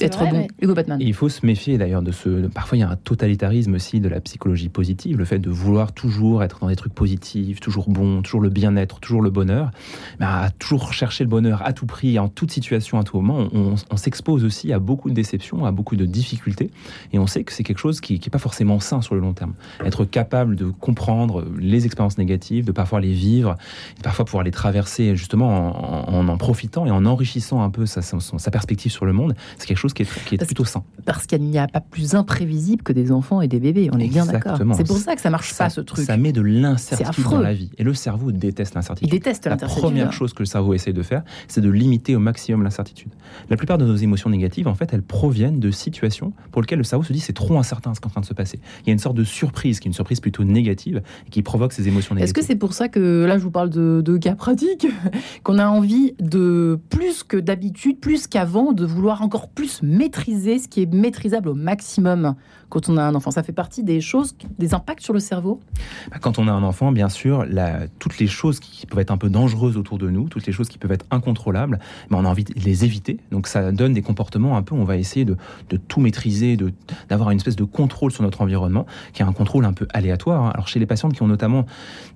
[0.01, 0.38] Être vrai, bon.
[0.38, 0.47] mais...
[0.62, 1.01] Hugo Batman.
[1.01, 2.47] Et il faut se méfier d'ailleurs de ce.
[2.47, 5.91] Parfois, il y a un totalitarisme aussi de la psychologie positive, le fait de vouloir
[5.93, 9.71] toujours être dans des trucs positifs, toujours bon, toujours le bien-être, toujours le bonheur.
[10.19, 13.47] Mais à toujours chercher le bonheur à tout prix, en toute situation, à tout moment,
[13.53, 16.71] on, on s'expose aussi à beaucoup de déceptions, à beaucoup de difficultés.
[17.13, 19.33] Et on sait que c'est quelque chose qui n'est pas forcément sain sur le long
[19.33, 19.53] terme.
[19.85, 23.55] Être capable de comprendre les expériences négatives, de parfois les vivre,
[23.97, 27.85] et parfois pouvoir les traverser justement en en, en profitant et en enrichissant un peu
[27.85, 30.47] sa, sa, sa perspective sur le monde, c'est quelque chose qui est, qui est parce,
[30.47, 30.84] plutôt sain.
[31.06, 34.08] Parce qu'il n'y a pas plus imprévisible que des enfants et des bébés, on est
[34.08, 34.60] bien d'accord.
[34.75, 36.06] C'est pour ça que ça marche ça, pas ce truc.
[36.06, 37.69] Ça met de l'incertitude dans la vie.
[37.78, 39.13] Et le cerveau déteste l'incertitude.
[39.13, 42.19] Il déteste La première chose que le cerveau essaie de faire, c'est de limiter au
[42.19, 43.12] maximum l'incertitude.
[43.49, 46.84] La plupart de nos émotions négatives, en fait, elles proviennent de situations pour lesquelles le
[46.84, 48.60] cerveau se dit c'est trop incertain ce qui est en train de se passer.
[48.82, 51.41] Il y a une sorte de surprise, qui est une surprise plutôt négative, et qui
[51.41, 52.30] provoque ces émotions négatives.
[52.30, 54.88] Est-ce que c'est pour ça que là je vous parle de, de cas pratiques,
[55.43, 60.67] qu'on a envie de plus que d'habitude, plus qu'avant, de vouloir encore plus maîtriser ce
[60.67, 62.35] qui est maîtrisable au maximum
[62.69, 65.59] quand on a un enfant Ça fait partie des choses, des impacts sur le cerveau?
[66.21, 69.17] Quand on a un enfant, bien sûr, la, toutes les choses qui peuvent être un
[69.17, 72.29] peu dangereuses autour de nous, toutes les choses qui peuvent être incontrôlables, ben on a
[72.29, 73.17] envie de les éviter.
[73.31, 75.35] Donc ça donne des comportements un peu, on va essayer de,
[75.69, 76.57] de tout maîtriser,
[77.09, 80.45] d'avoir une espèce de contrôle sur notre environnement, qui est un contrôle un peu aléatoire.
[80.45, 80.51] Hein.
[80.53, 81.65] Alors chez les patientes qui ont notamment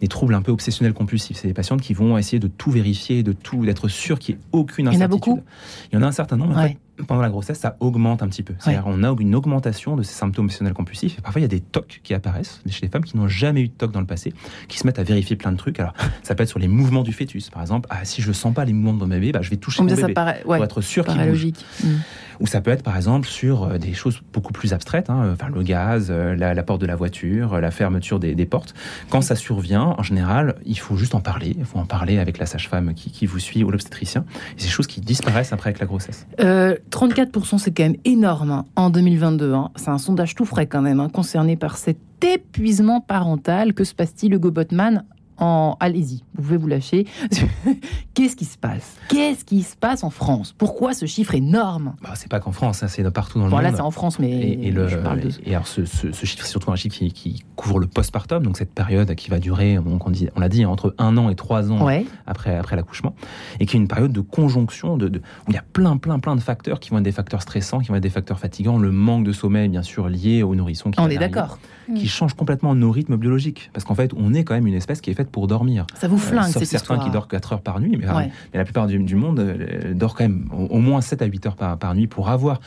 [0.02, 3.24] des troubles un peu obsessionnels compulsifs, c'est des patientes qui vont essayer de tout vérifier,
[3.24, 5.00] de tout, d'être sûr qu'il n'y ait aucune incertitude.
[5.00, 5.44] Il y en a beaucoup?
[5.92, 6.56] Il y en a un certain nombre.
[6.56, 6.64] Ouais.
[6.64, 6.78] En fait,
[7.08, 8.54] pendant la grossesse, ça augmente un petit peu.
[8.60, 8.94] C'est-à-dire, ouais.
[8.96, 11.18] on a une augmentation de ces symptômes obsessionnels compulsifs.
[11.18, 13.62] Et parfois, il y a des tocs qui apparaissent chez les femmes qui n'ont jamais
[13.62, 14.34] eu de toc dans le passé,
[14.68, 15.80] qui se mettent à vérifier plein de trucs.
[15.80, 17.88] Alors, ça peut être sur les mouvements du fœtus, par exemple.
[17.92, 19.88] Ah, si je sens pas les mouvements de mon bébé, bah, je vais toucher Comme
[19.88, 21.28] mon ça, bébé ça paraît, ouais, pour être sûr qu'il bouge.
[21.28, 21.66] logique.
[21.84, 21.88] Mmh.
[22.40, 25.50] Ou ça peut être, par exemple, sur euh, des choses beaucoup plus abstraites, hein, enfin,
[25.54, 28.74] le gaz, euh, la, porte de la voiture, la fermeture des, portes.
[29.10, 31.56] Quand ça survient, en général, il faut juste en parler.
[31.58, 34.26] Il faut en parler avec la sage-femme qui, vous suit ou l'obstétricien.
[34.58, 36.28] C'est des choses qui disparaissent après avec la grossesse.
[36.42, 39.54] Euh, 34% c'est quand même énorme hein, en 2022.
[39.54, 39.72] Hein.
[39.76, 43.74] C'est un sondage tout frais quand même, hein, concerné par cet épuisement parental.
[43.74, 45.04] Que se passe-t-il, Hugo Botman
[45.44, 45.78] en...
[45.80, 47.06] Allez-y, vous pouvez vous lâcher.
[48.14, 48.96] Qu'est-ce qui se passe?
[49.10, 50.54] Qu'est-ce qui se passe en France?
[50.58, 53.58] Pourquoi ce chiffre énorme bah, C'est pas qu'en France, hein, c'est partout dans le bon,
[53.58, 53.66] monde.
[53.66, 55.30] Là, c'est en France, mais et, le, je parle de...
[55.46, 58.44] et alors ce, ce, ce chiffre, c'est surtout un chiffre qui, qui, couvre le postpartum,
[58.44, 61.30] donc cette période qui va durer, donc on, dit, on l'a dit, entre un an
[61.30, 62.06] et trois ans ouais.
[62.26, 63.16] après, après l'accouchement,
[63.60, 66.20] et qui est une période de conjonction de, de, où il y a plein, plein,
[66.20, 68.78] plein de facteurs qui vont être des facteurs stressants, qui vont être des facteurs fatigants,
[68.78, 70.92] le manque de sommeil, bien sûr, lié aux nourrissons.
[70.92, 71.60] Qui on est d'accord.
[71.96, 73.70] Qui change complètement nos rythmes biologiques.
[73.74, 75.86] Parce qu'en fait, on est quand même une espèce qui est faite pour dormir.
[76.00, 77.06] Ça vous flingue, euh, Sauf cette certains histoire.
[77.06, 78.32] qui dorment 4 heures par nuit, mais, ouais.
[78.54, 81.26] mais la plupart du, du monde euh, dort quand même au, au, moins 7 à
[81.26, 82.62] 8 heures par, par nuit pour avoir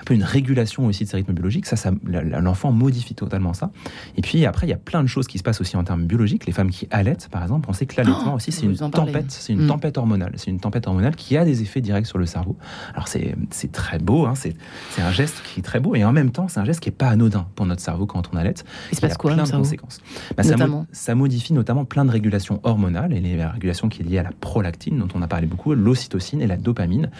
[0.00, 1.66] un peu une régulation aussi de ses rythmes biologiques.
[1.66, 3.70] Ça, ça l'enfant modifie totalement ça.
[4.16, 6.04] Et puis après, il y a plein de choses qui se passent aussi en termes
[6.04, 6.46] biologiques.
[6.46, 9.30] Les femmes qui allaitent, par exemple, on sait que l'allaitement oh, aussi, c'est une tempête.
[9.30, 9.68] C'est une mmh.
[9.68, 10.32] tempête hormonale.
[10.36, 12.56] C'est une tempête hormonale qui a des effets directs sur le cerveau.
[12.94, 14.54] Alors c'est très beau, hein, c'est
[14.98, 16.92] un geste qui est très beau, et en même temps, c'est un geste qui est
[16.92, 18.54] pas anodin pour notre cerveau quand on allait.
[18.90, 20.00] Il se passe quoi plein de conséquences.
[20.36, 24.04] Bah, ça, mo ça, modifie notamment plein de régulations hormonales, et la régulation qui est
[24.04, 27.10] liée à la prolactine, dont on a parlé beaucoup, l'ocytocine et la dopamine,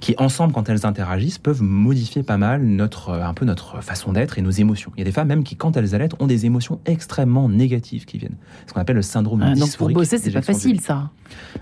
[0.00, 4.38] qui ensemble, quand elles interagissent, peuvent modifier pas mal notre, un peu notre façon d'être
[4.38, 4.92] et nos émotions.
[4.96, 8.04] Il y a des femmes même qui, quand elles allaitent, ont des émotions extrêmement négatives
[8.04, 8.36] qui viennent.
[8.66, 9.54] Ce qu'on appelle le syndrome ah.
[9.54, 11.10] Donc pour bosser, c'est pas facile, ça.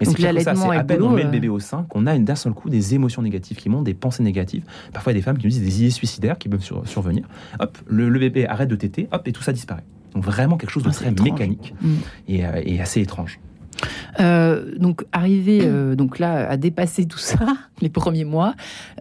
[0.01, 1.27] Mais l'allaitement et à peine boulot, on met euh...
[1.27, 3.95] le bébé au sein qu'on a d'un seul coup des émotions négatives qui montent, des
[3.95, 4.65] pensées négatives.
[4.93, 6.87] Parfois, il y a des femmes qui nous disent des idées suicidaires qui peuvent sur,
[6.87, 7.27] survenir.
[7.61, 9.85] Hop, le, le, bébé arrête de téter, hop, et tout ça disparaît.
[10.15, 11.31] Donc vraiment quelque chose de ah, très étrange.
[11.31, 11.89] mécanique mmh.
[12.29, 13.41] et, euh, et, assez étrange.
[14.21, 17.39] Euh, donc arriver euh, donc là à dépasser tout ça
[17.81, 18.55] les premiers mois,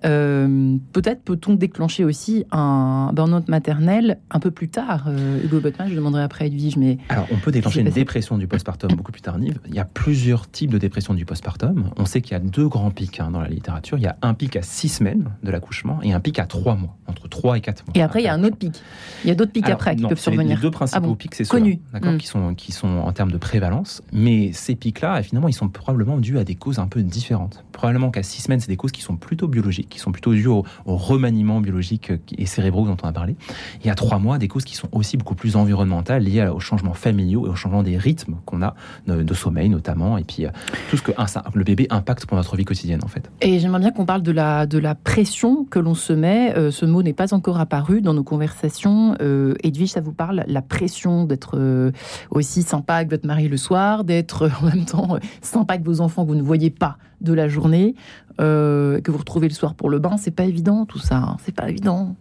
[0.06, 5.08] euh, peut-être peut-on déclencher aussi un burn-out maternel un peu plus tard.
[5.44, 8.48] Hugo Botman, je demanderai après à Edwige, mais alors on peut déclencher une dépression du
[8.48, 9.60] postpartum beaucoup plus tardive.
[9.68, 11.92] Il y a plusieurs types de dépression du postpartum.
[11.98, 13.98] On sait qu'il y a deux grands pics hein, dans la littérature.
[13.98, 16.76] Il y a un pic à six semaines de l'accouchement et un pic à trois
[16.76, 17.94] mois, entre trois et quatre mois.
[17.96, 18.82] Et après il y a un autre pic.
[19.24, 20.56] Il y a d'autres pics alors, après qui peuvent survenir.
[20.56, 22.18] Les, deux principaux ah bon pics, c'est connus, d'accord, mm.
[22.18, 24.02] qui sont qui sont en termes de prévalence.
[24.12, 27.64] Mais ces pics-là, finalement, ils sont probablement dus à des causes un peu différentes.
[27.74, 30.48] Probablement qu'à six semaines, c'est des causes qui sont plutôt biologiques, qui sont plutôt dues
[30.48, 33.36] au, au, remaniement biologique et cérébraux dont on a parlé.
[33.84, 36.94] Y a trois mois, des causes qui sont aussi beaucoup plus environnementales, liées aux changements
[36.94, 38.76] familiaux et au changement des rythmes qu'on a
[39.08, 40.50] de, sommeil notamment, et puis euh,
[40.90, 41.12] tout ce que
[41.54, 43.30] le bébé impacte pour notre vie quotidienne en fait.
[43.42, 46.54] Et j'aimerais bien qu'on parle de la, de la pression que l'on se met.
[46.58, 49.16] Euh, ce mot n'est pas encore apparu dans nos conversations.
[49.22, 51.92] Euh, Edwige, ça vous parle La pression d'être euh,
[52.30, 56.24] aussi sympa avec votre mari le soir, d'être en même temps sympa avec vos enfants
[56.24, 57.96] que vous ne voyez pas de la journée,
[58.40, 60.18] euh, que vous retrouvez le soir pour le bain.
[60.18, 61.38] C'est pas évident tout ça, hein.
[61.44, 62.16] c'est pas évident.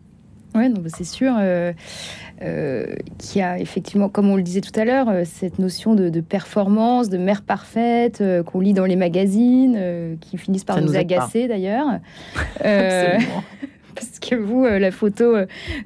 [0.55, 1.73] Oui, c'est sûr euh,
[2.43, 2.87] euh,
[3.19, 6.09] qu'il y a effectivement, comme on le disait tout à l'heure, euh, cette notion de,
[6.09, 10.77] de, performance, de mère parfaite euh, qu'on lit dans les magazines, euh, qui finissent par
[10.77, 11.87] Ça nous, nous agacer d'ailleurs.
[12.65, 13.17] Euh,
[13.95, 15.37] parce que vous, euh, la photo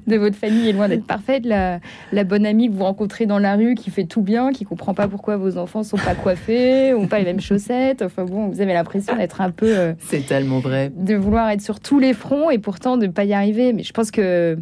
[0.07, 1.45] de votre famille est loin d'être parfaite.
[1.45, 1.79] La,
[2.11, 4.93] la, bonne amie que vous rencontrez dans la rue qui fait tout bien, qui comprend
[4.93, 8.01] pas pourquoi vos enfants sont pas coiffés, ont pas les mêmes chaussettes.
[8.01, 9.77] Enfin bon, vous avez l'impression d'être un peu.
[9.77, 10.91] Euh, C'est tellement vrai.
[10.95, 13.73] De vouloir être sur tous les fronts et pourtant de pas y arriver.
[13.73, 14.57] Mais je pense que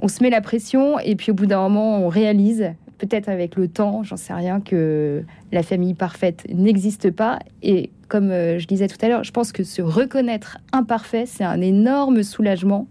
[0.00, 2.72] on se met la pression et puis au bout d'un moment, on réalise
[3.06, 7.38] peut-être avec le temps, j'en sais rien, que la famille parfaite n'existe pas.
[7.62, 11.44] Et comme euh, je disais tout à l'heure, je pense que se reconnaître imparfait, c'est
[11.44, 12.86] un énorme soulagement.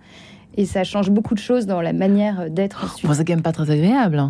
[0.56, 2.98] Et ça change beaucoup de choses dans la manière d'être.
[3.04, 4.24] Bon, c'est quand même pas très agréable.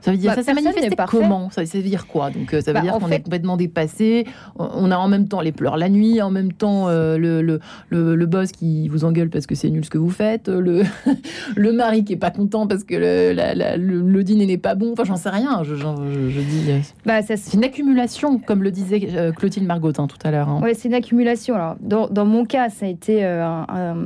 [0.00, 1.50] Ça veut dire, bah, ça s'est manifesté comment?
[1.50, 2.30] Ça, veut dire quoi?
[2.30, 3.16] Donc, ça veut bah, dire qu'on fait...
[3.16, 4.26] est complètement dépassé.
[4.56, 7.60] On a en même temps les pleurs la nuit, en même temps euh, le, le,
[7.90, 10.82] le, le, boss qui vous engueule parce que c'est nul ce que vous faites, le,
[11.56, 14.74] le mari qui est pas content parce que le, la, la, le, dîner n'est pas
[14.74, 14.92] bon.
[14.92, 15.62] Enfin, j'en sais rien.
[15.62, 16.92] Je, je, je, je dis.
[17.06, 20.48] Bah, c'est une accumulation, comme le disait euh, Clotilde Margotin tout à l'heure.
[20.48, 20.60] Hein.
[20.62, 21.54] Oui, c'est une accumulation.
[21.54, 23.96] Alors, dans, dans, mon cas, ça a été euh, un, un,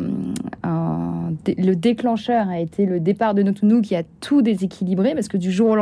[0.63, 5.29] un, le déclencheur a été le départ de notre nous qui a tout déséquilibré parce
[5.29, 5.82] que du jour au lendemain,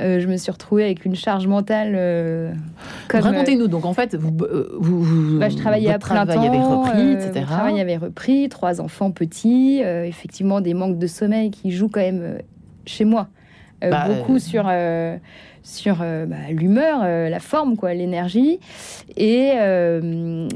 [0.00, 1.92] euh, je me suis retrouvée avec une charge mentale.
[1.94, 2.52] Euh,
[3.12, 4.34] Racontez-nous donc en fait, vous,
[4.78, 7.44] vous, bah, je travaillais à plein temps, avait repris, etc.
[7.46, 12.00] Travail avait repris, trois enfants petits, euh, effectivement des manques de sommeil qui jouent quand
[12.00, 12.38] même
[12.86, 13.28] chez moi
[13.82, 14.70] bah, beaucoup sur
[15.62, 18.58] sur bah, l'humeur, la forme, quoi, l'énergie,
[19.16, 19.52] et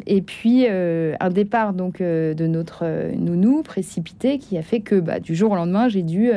[0.07, 5.35] et puis un départ donc de notre nounou précipité qui a fait que bah, du
[5.35, 6.31] jour au lendemain j'ai dû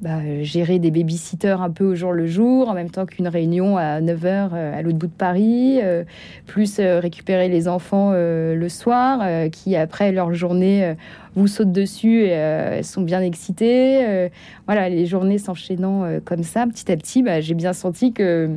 [0.00, 3.76] bah, gérer des babysitters un peu au jour le jour, en même temps qu'une réunion
[3.76, 6.04] à 9h à l'autre bout de Paris, euh,
[6.46, 10.94] plus euh, récupérer les enfants euh, le soir, qui après leur journée
[11.34, 14.30] vous sautent dessus et elles sont bien excitées.
[14.66, 18.50] voilà, les journées s'enchaînant comme ça, petit à petit, bah, j'ai bien senti que,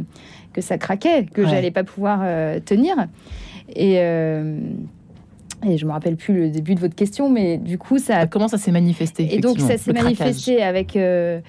[0.54, 1.50] que ça craquait, que ouais.
[1.50, 2.24] j'allais pas pouvoir
[2.66, 2.96] tenir.
[3.76, 4.00] Et
[5.66, 8.26] Et je me rappelle plus le début de votre question, mais du coup, ça.
[8.26, 11.40] Comment ça s'est manifesté Et donc, ça s'est manifesté avec euh,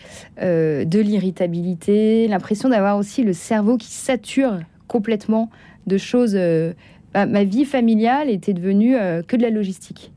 [0.42, 5.50] euh, de l'irritabilité, l'impression d'avoir aussi le cerveau qui sature complètement
[5.86, 6.34] de choses.
[6.36, 6.72] Euh,
[7.14, 8.96] bah, ma vie familiale était devenue
[9.26, 10.12] que de la logistique.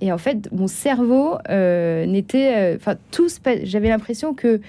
[0.00, 2.74] Et en fait, mon cerveau n'était.
[2.76, 3.28] Enfin, tout.
[3.62, 4.60] J'avais l'impression que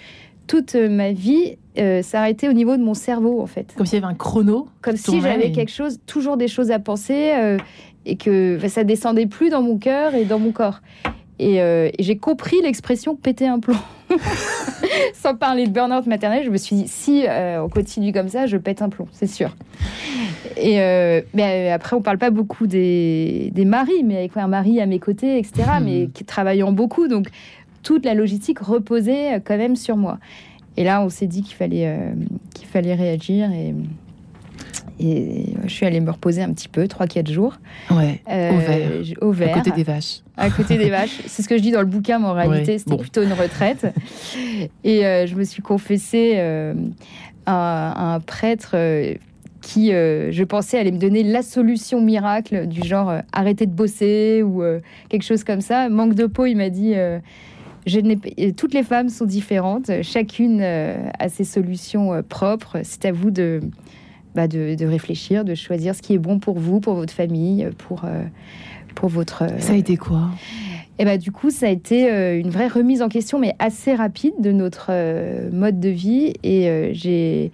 [0.47, 1.57] toute ma vie
[2.01, 3.73] s'arrêtait au niveau de mon cerveau, en fait.
[3.75, 4.67] Comme s'il y avait un chrono.
[4.81, 7.57] Comme si j'avais quelque chose, toujours des choses à penser
[8.05, 10.81] et que ça descendait plus dans mon cœur et dans mon corps.
[11.39, 13.75] Et, euh, j'ai compris l'expression péter un plomb.
[15.13, 18.45] Sans parler de burn-out maternel, je me suis dit, si euh, on continue comme ça,
[18.45, 19.55] je pète un plomb, c'est sûr.
[20.55, 24.79] Et euh, mais après, on parle pas beaucoup des, des, maris, mais avec un mari
[24.79, 25.83] à mes côtés, etc., hmm.
[25.83, 27.27] mais qui travaillant beaucoup, donc
[27.83, 30.19] toute la logistique reposait quand même sur moi.
[30.77, 31.97] Et là, on s'est dit qu'il fallait,
[32.53, 33.73] qu'il fallait réagir et
[34.99, 37.57] et je suis allée me reposer un petit peu, 3-4 jours.
[37.91, 39.55] Ouais, euh, au vert.
[39.55, 40.21] À côté des vaches.
[40.37, 41.21] À côté des vaches.
[41.25, 43.87] C'est ce que je dis dans le bouquin, mais en réalité, c'était plutôt une retraite.
[44.83, 46.73] Et euh, je me suis confessée euh,
[47.45, 48.75] à, un prêtre
[49.61, 54.63] qui, je pensais, allait me donner la solution miracle du genre arrêter de bosser ou
[55.09, 55.89] quelque chose comme ça.
[55.89, 56.93] Manque de peau, il m'a dit
[57.85, 62.77] je toutes les femmes sont différentes, chacune a ses solutions propres.
[62.83, 63.61] C'est à vous de,
[64.35, 68.03] bah, de, réfléchir, de choisir ce qui est bon pour vous, pour votre famille, pour,
[68.03, 68.23] euh,
[68.93, 69.43] pour votre...
[69.43, 70.29] Euh, ça a été quoi?
[70.99, 73.93] Et bah, du coup, ça a été euh, une vraie remise en question, mais assez
[73.93, 74.91] rapide de notre
[75.51, 76.33] mode de vie.
[76.43, 77.51] Et j'ai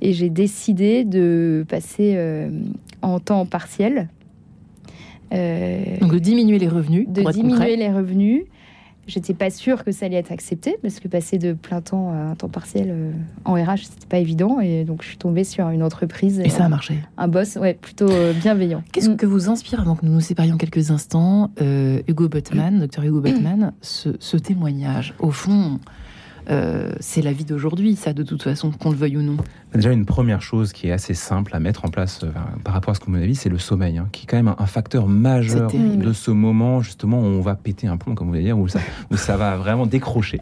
[0.00, 2.18] et j'ai décidé de passer
[3.02, 4.08] en temps partiel.
[5.30, 7.08] Donc de diminuer les revenus.
[7.08, 8.44] De diminuer les revenus
[9.08, 12.16] J'étais pas sûre que ça allait être accepté parce que passer de plein temps à
[12.16, 13.10] un temps partiel euh,
[13.44, 14.60] en RH, c'était pas évident.
[14.60, 16.38] Et donc, je suis tombée sur une entreprise.
[16.38, 16.98] Et, ça a marché.
[17.16, 18.84] Un boss, ouais, plutôt euh, bienveillant.
[18.92, 19.16] Qu'est-ce mm.
[19.16, 23.20] que vous inspire, avant que nous nous séparions quelques instants, euh, Hugo Butman, docteur Hugo
[23.20, 25.80] Butman, ce, ce témoignage Au fond,
[27.00, 29.36] c'est la vie d'aujourd'hui, ça, de toute façon, qu'on le veuille ou non.
[29.74, 32.30] Déjà, une première chose qui est assez simple à mettre en place euh,
[32.62, 34.36] par rapport à ce que vous m'avez dit, c'est le sommeil, hein, qui est quand
[34.36, 38.26] même un, facteur majeur de ce moment, justement, où on va péter un plomb, comme
[38.26, 38.80] vous voulez dire, où ça,
[39.10, 40.40] où ça va vraiment décrocher.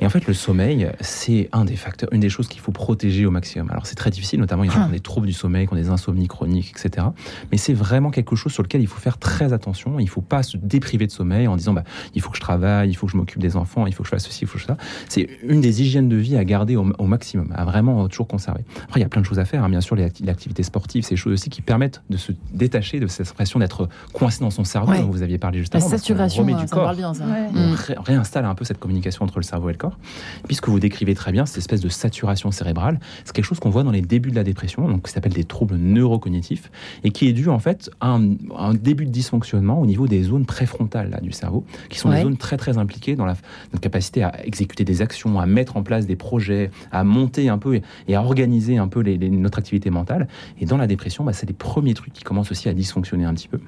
[0.00, 3.26] Et en fait, le sommeil, c'est un des facteurs, une des choses qu'il faut protéger
[3.26, 3.70] au maximum.
[3.70, 4.88] Alors, c'est très difficile, notamment, il y a ah.
[4.90, 7.08] des troubles du sommeil, qui ont des insomnies chroniques, etc.
[7.50, 9.98] Mais c'est vraiment quelque chose sur lequel il faut faire très attention.
[9.98, 11.84] Il ne faut pas se dépriver de sommeil en disant, bah,
[12.14, 14.08] il faut que je travaille, il faut que je m'occupe des enfants, il faut que
[14.08, 14.84] je fasse ceci, il faut que je fasse ça.
[15.10, 18.64] C'est une des hygiènes de vie à garder au, au maximum, à vraiment toujours conserver.
[18.84, 19.64] Après, il y a plein de choses à faire.
[19.64, 19.68] Hein.
[19.68, 23.28] Bien sûr, l'activité sportive, c'est des choses aussi qui permettent de se détacher de cette
[23.28, 25.88] impression d'être coincé dans son cerveau, dont vous aviez parlé juste avant.
[25.88, 26.84] La saturation, du ça corps.
[26.84, 27.24] Parle bien, ça.
[27.54, 29.98] On réinstalle un peu cette communication entre le cerveau et le corps.
[30.46, 33.82] Puisque vous décrivez très bien cette espèce de saturation cérébrale, c'est quelque chose qu'on voit
[33.82, 36.70] dans les débuts de la dépression, donc qui s'appelle des troubles neurocognitifs,
[37.04, 40.46] et qui est dû en fait à un, début de dysfonctionnement au niveau des zones
[40.46, 43.36] préfrontales là, du cerveau, qui sont des zones très très impliquées dans la,
[43.72, 47.58] notre capacité à exécuter des actions, à mettre en place des projets, à monter un
[47.58, 50.28] peu et à organiser un peu notre activité mentale.
[50.60, 53.34] Et dans la dépression, bah, c'est les premiers trucs qui commencent aussi à dysfonctionner un
[53.34, 53.58] petit peu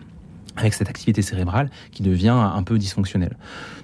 [0.56, 3.36] avec cette activité cérébrale qui devient un peu dysfonctionnelle.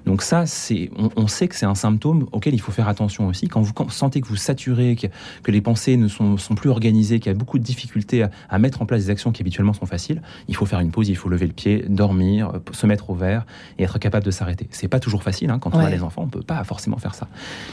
[0.06, 3.48] Donc ça, c'est, on, sait que c'est un symptôme auquel il faut faire attention aussi.
[3.48, 5.06] Quand vous sentez que vous saturez, que,
[5.42, 8.58] que les pensées ne sont, sont plus organisées, qu'il y a beaucoup de difficultés à,
[8.58, 11.16] mettre en place des actions qui habituellement sont faciles, il faut faire une pause, il
[11.16, 13.44] faut lever le pied, dormir, se mettre au vert
[13.78, 14.68] et être capable de s'arrêter.
[14.70, 17.14] C'est pas toujours facile hein, quand on a des enfants, on peut pas forcément faire
[17.14, 17.28] ça.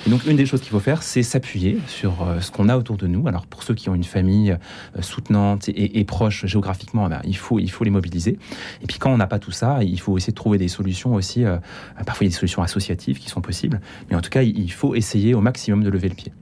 [0.06, 2.78] Et donc une des choses qu'il faut faire, c'est s'appuyer sur euh, ce qu'on a
[2.78, 3.28] autour de nous.
[3.28, 7.36] Alors pour ceux qui ont une famille euh, soutenante et, proche géographiquement, eh ben, il
[7.36, 8.40] faut il faut les mobiliser.
[8.82, 11.14] Et puis quand on n'a pas tout ça, il faut essayer de trouver des solutions
[11.14, 11.46] aussi.
[11.46, 11.58] Euh,
[12.06, 13.80] parfois, il y a des solutions associatives qui sont possibles,
[14.10, 16.34] mais en tout cas, il faut essayer au maximum de lever le pied.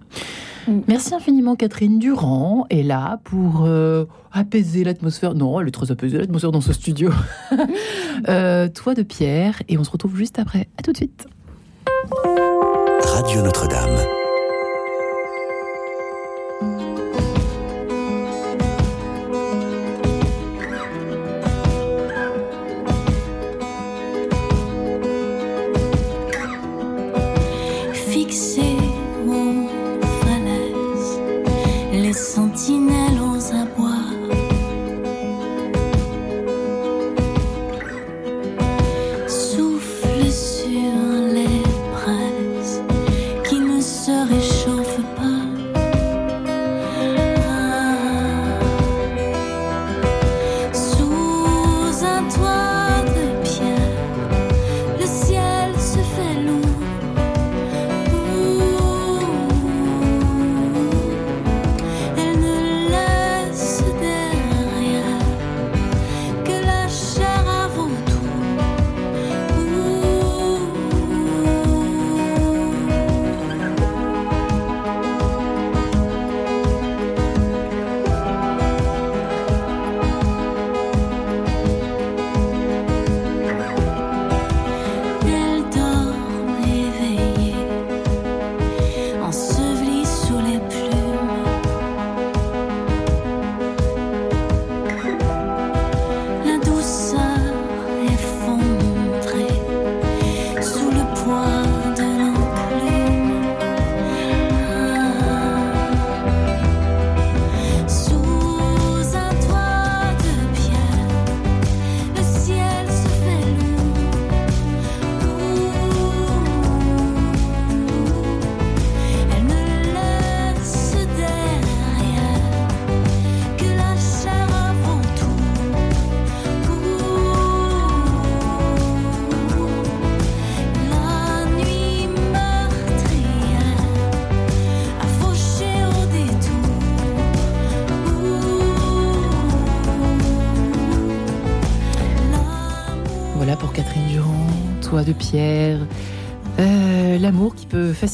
[0.88, 5.36] Merci infiniment Catherine Durand est là pour euh, apaiser l'atmosphère.
[5.36, 7.12] Non, elle est très apaisée l'atmosphère dans ce studio.
[8.30, 10.70] Euh, toi de Pierre et on se retrouve juste après.
[10.80, 11.28] À tout de suite.
[13.02, 14.25] Radio Notre-Dame.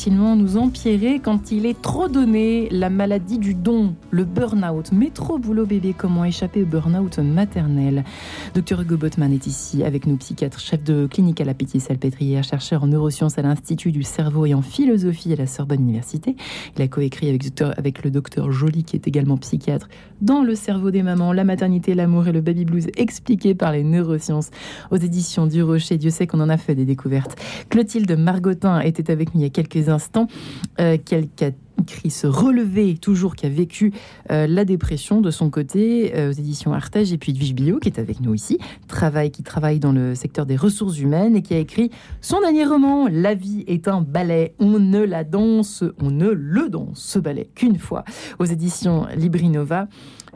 [0.02, 4.90] Facilement nous empirer quand il est trop donné, la maladie du don, le burn-out.
[4.92, 8.04] Mais trop boulot bébé, comment échapper au burn-out maternel?
[8.54, 12.84] Docteur Hugo Botman est ici avec nous, psychiatre, chef de clinique à la Pitié-Salpêtrière, chercheur
[12.84, 16.36] en neurosciences à l'Institut du cerveau et en philosophie à la Sorbonne Université.
[16.76, 19.88] Il a coécrit avec, le docteur Joly, qui est également psychiatre,
[20.20, 23.86] dans Le cerveau des mamans, la maternité, l'amour et le baby blues expliqué par les
[23.86, 24.50] neurosciences
[24.92, 25.98] aux éditions du Rocher.
[25.98, 27.40] Dieu sait qu'on en a fait des découvertes.
[27.70, 30.28] Clotilde Margotin était avec nous il y a quelques instants,
[30.82, 30.98] euh,
[31.82, 33.94] écrit se relever toujours, qui a vécu
[34.32, 37.90] euh, la dépression de son côté euh, aux éditions Artege, et puis Edwige Bio, qui
[37.90, 38.58] est avec nous ici,
[38.88, 42.66] travaille, qui travaille dans le secteur des ressources humaines et qui a écrit son dernier
[42.66, 47.20] roman, La vie est un ballet, on ne la danse, on ne le danse, ce
[47.20, 48.04] ballet qu'une fois,
[48.40, 49.88] aux éditions Librinova.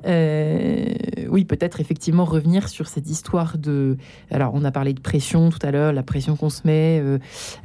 [0.05, 0.85] Euh,
[1.29, 3.97] oui, peut-être effectivement revenir sur cette histoire de.
[4.29, 7.17] Alors, on a parlé de pression tout à l'heure, la pression qu'on se met euh,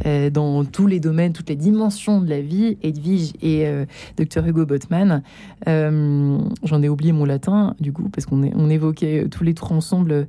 [0.06, 2.78] euh, dans tous les domaines, toutes les dimensions de la vie.
[2.82, 3.66] Edwige et
[4.16, 5.22] Dr Hugo Botman.
[5.66, 10.28] J'en ai oublié mon latin, du coup, parce qu'on on évoquait tous les trois ensemble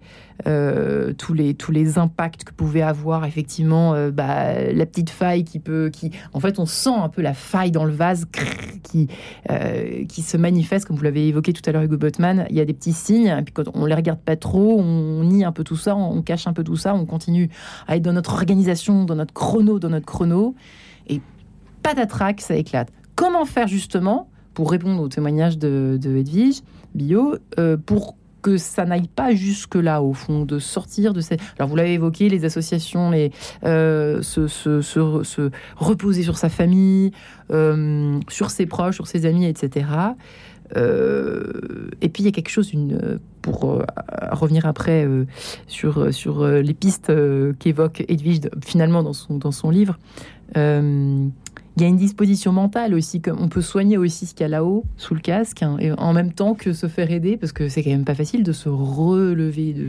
[1.17, 5.91] tous, les, impacts que pouvait avoir effectivement bah, la petite faille qui peut.
[6.33, 8.25] En fait, on sent un peu la faille dans le vase
[8.83, 9.07] qui,
[10.07, 12.07] qui se manifeste, comme vous l'avez évoqué tout à l'heure, Hugo
[12.49, 15.23] il y a des petits signes, et puis quand on les regarde pas trop, on
[15.23, 17.49] nie un peu tout ça, on cache un peu tout ça, on continue
[17.87, 20.55] à être dans notre organisation, dans notre chrono, dans notre chrono,
[21.07, 21.21] et
[21.83, 22.89] patatrac, ça éclate.
[23.15, 26.61] Comment faire justement, pour répondre au témoignage de, de Edwige
[26.93, 31.39] Bio, euh, pour que ça n'aille pas jusque là au fond de sortir de cette
[31.57, 33.11] alors vous l'avez évoqué les associations
[33.63, 37.11] euh, se, se, se, reposer sur sa famille
[37.51, 39.85] euh, sur ses proches sur ses amis etc
[40.75, 43.85] et puis il y a quelque chose, une, pour euh,
[44.31, 45.25] revenir après euh,
[45.67, 47.11] sur, sur les pistes
[47.59, 49.97] qu'évoque Edwige finalement dans son, dans son livre,
[51.77, 54.45] il y a une disposition mentale aussi, comme on peut soigner aussi ce qu'il y
[54.45, 57.51] a là-haut, sous le casque, hein, et en même temps que se faire aider, parce
[57.53, 59.73] que c'est quand même pas facile de se relever.
[59.73, 59.87] De...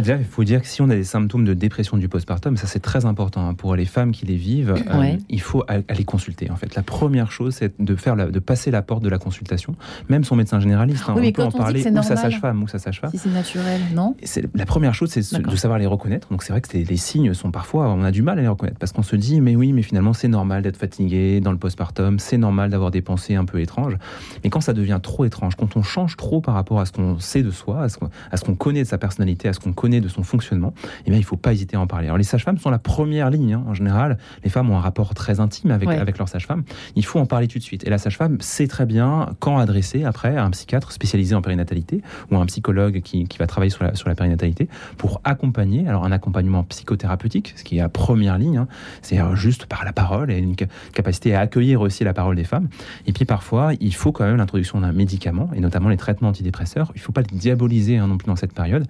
[0.00, 2.66] Déjà, il faut dire que si on a des symptômes de dépression du postpartum, ça
[2.66, 4.74] c'est très important hein, pour les femmes qui les vivent.
[4.74, 6.50] Euh, il faut aller consulter.
[6.50, 9.74] En fait, la première chose, c'est de faire, de passer la porte de la consultation,
[10.08, 11.04] même son médecin généraliste.
[11.08, 13.10] Hein, on peut en parler ou sa sage-femme ou sa sage-femme.
[13.10, 14.14] Si c'est naturel, non?
[14.54, 16.28] La première chose, c'est de savoir les reconnaître.
[16.30, 18.78] Donc c'est vrai que les signes sont parfois, on a du mal à les reconnaître
[18.78, 22.18] parce qu'on se dit, mais oui, mais finalement c'est normal d'être fatigué dans le postpartum,
[22.18, 23.96] c'est normal d'avoir des pensées un peu étranges.
[24.42, 27.18] Mais quand ça devient trop étrange, quand on change trop par rapport à ce qu'on
[27.18, 30.08] sait de soi, à ce qu'on connaît de sa personnalité, à ce qu'on connaît de
[30.08, 30.74] son fonctionnement,
[31.06, 32.06] eh bien, il ne faut pas hésiter à en parler.
[32.06, 33.54] Alors, les sages-femmes sont la première ligne.
[33.54, 36.64] Hein, en général, les femmes ont un rapport très intime avec, avec leur sage-femme.
[36.96, 37.86] Il faut en parler tout de suite.
[37.86, 42.02] Et la sage-femme sait très bien quand adresser après à un psychiatre spécialisé en périnatalité
[42.30, 44.68] ou un psychologue qui, qui va travailler sur la, sur la périnatalité
[44.98, 45.86] pour accompagner.
[45.88, 48.68] Alors, un accompagnement psychothérapeutique, ce qui est la première ligne, hein,
[49.02, 50.56] c'est euh, juste par la parole et une
[50.92, 52.68] capacité à accueillir aussi la parole des femmes.
[53.06, 56.92] Et puis parfois, il faut quand même l'introduction d'un médicament, et notamment les traitements antidépresseurs.
[56.94, 58.86] Il ne faut pas les diaboliser hein, non plus dans cette période.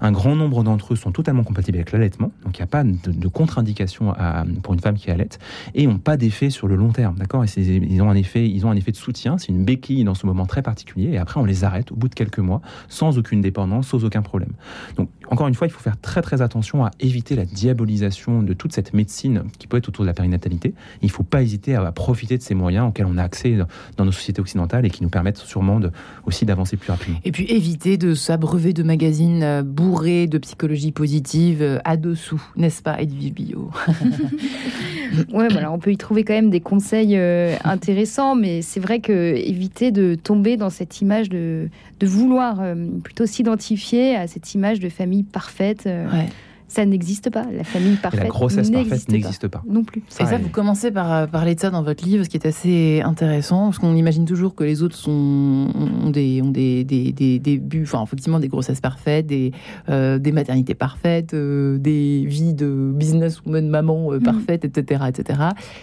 [0.00, 2.84] Un grand nombre d'entre eux sont totalement compatibles avec l'allaitement, donc il n'y a pas
[2.84, 4.14] de, contre-indication
[4.62, 5.38] pour une femme qui allaite,
[5.74, 7.16] et n'ont pas d'effet sur le long terme.
[7.16, 7.44] D'accord?
[7.56, 9.38] Ils ont un effet, ils ont un effet de soutien.
[9.38, 12.08] C'est une béquille dans ce moment très particulier, et après on les arrête au bout
[12.08, 14.52] de quelques mois, sans aucune dépendance, sans aucun problème.
[14.96, 18.52] Donc encore une fois, il faut faire très très attention à éviter la diabolisation de
[18.52, 20.74] toute cette médecine qui peut être autour de la périnatalité.
[21.02, 23.56] Il ne faut pas hésiter à profiter de ces moyens auxquels on a accès
[23.96, 25.80] dans nos sociétés occidentales et qui nous permettent sûrement
[26.26, 27.18] aussi d'avancer plus rapidement.
[27.24, 32.42] Et puis éviter de s'abreuver de magazines euh, bourrés de psychologie positive euh, à dessous,
[32.56, 33.70] n'est-ce pas, Edwige Bio
[35.32, 39.00] Ouais, voilà, on peut y trouver quand même des conseils euh, intéressants, mais c'est vrai
[39.00, 41.68] que éviter de tomber dans cette image de,
[42.00, 42.60] de vouloir
[43.02, 45.84] plutôt s'identifier à cette image de famille parfaite.
[45.86, 46.28] Ouais
[46.74, 47.44] ça n'existe pas.
[47.56, 48.24] La famille parfaite.
[48.24, 49.62] la grossesse parfaite n'existe pas.
[49.66, 50.02] Non plus.
[50.20, 52.46] Et ça, vous commencez par euh, parler de ça dans votre livre, ce qui est
[52.46, 55.68] assez intéressant, parce qu'on imagine toujours que les autres sont,
[56.02, 59.52] ont, des, ont des, des, des, des buts, enfin, effectivement, des grossesses parfaites, des,
[59.88, 64.20] euh, des maternités parfaites, euh, des vies de businesswoman, maman mm.
[64.20, 65.40] parfaite, etc., etc.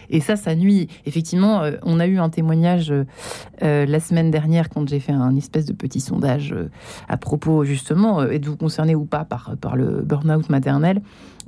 [0.09, 0.89] Et ça, ça nuit.
[1.05, 2.93] Effectivement, on a eu un témoignage
[3.61, 6.53] la semaine dernière quand j'ai fait un espèce de petit sondage
[7.07, 10.80] à propos, justement, êtes-vous concerné ou pas par, par le burn-out maternel?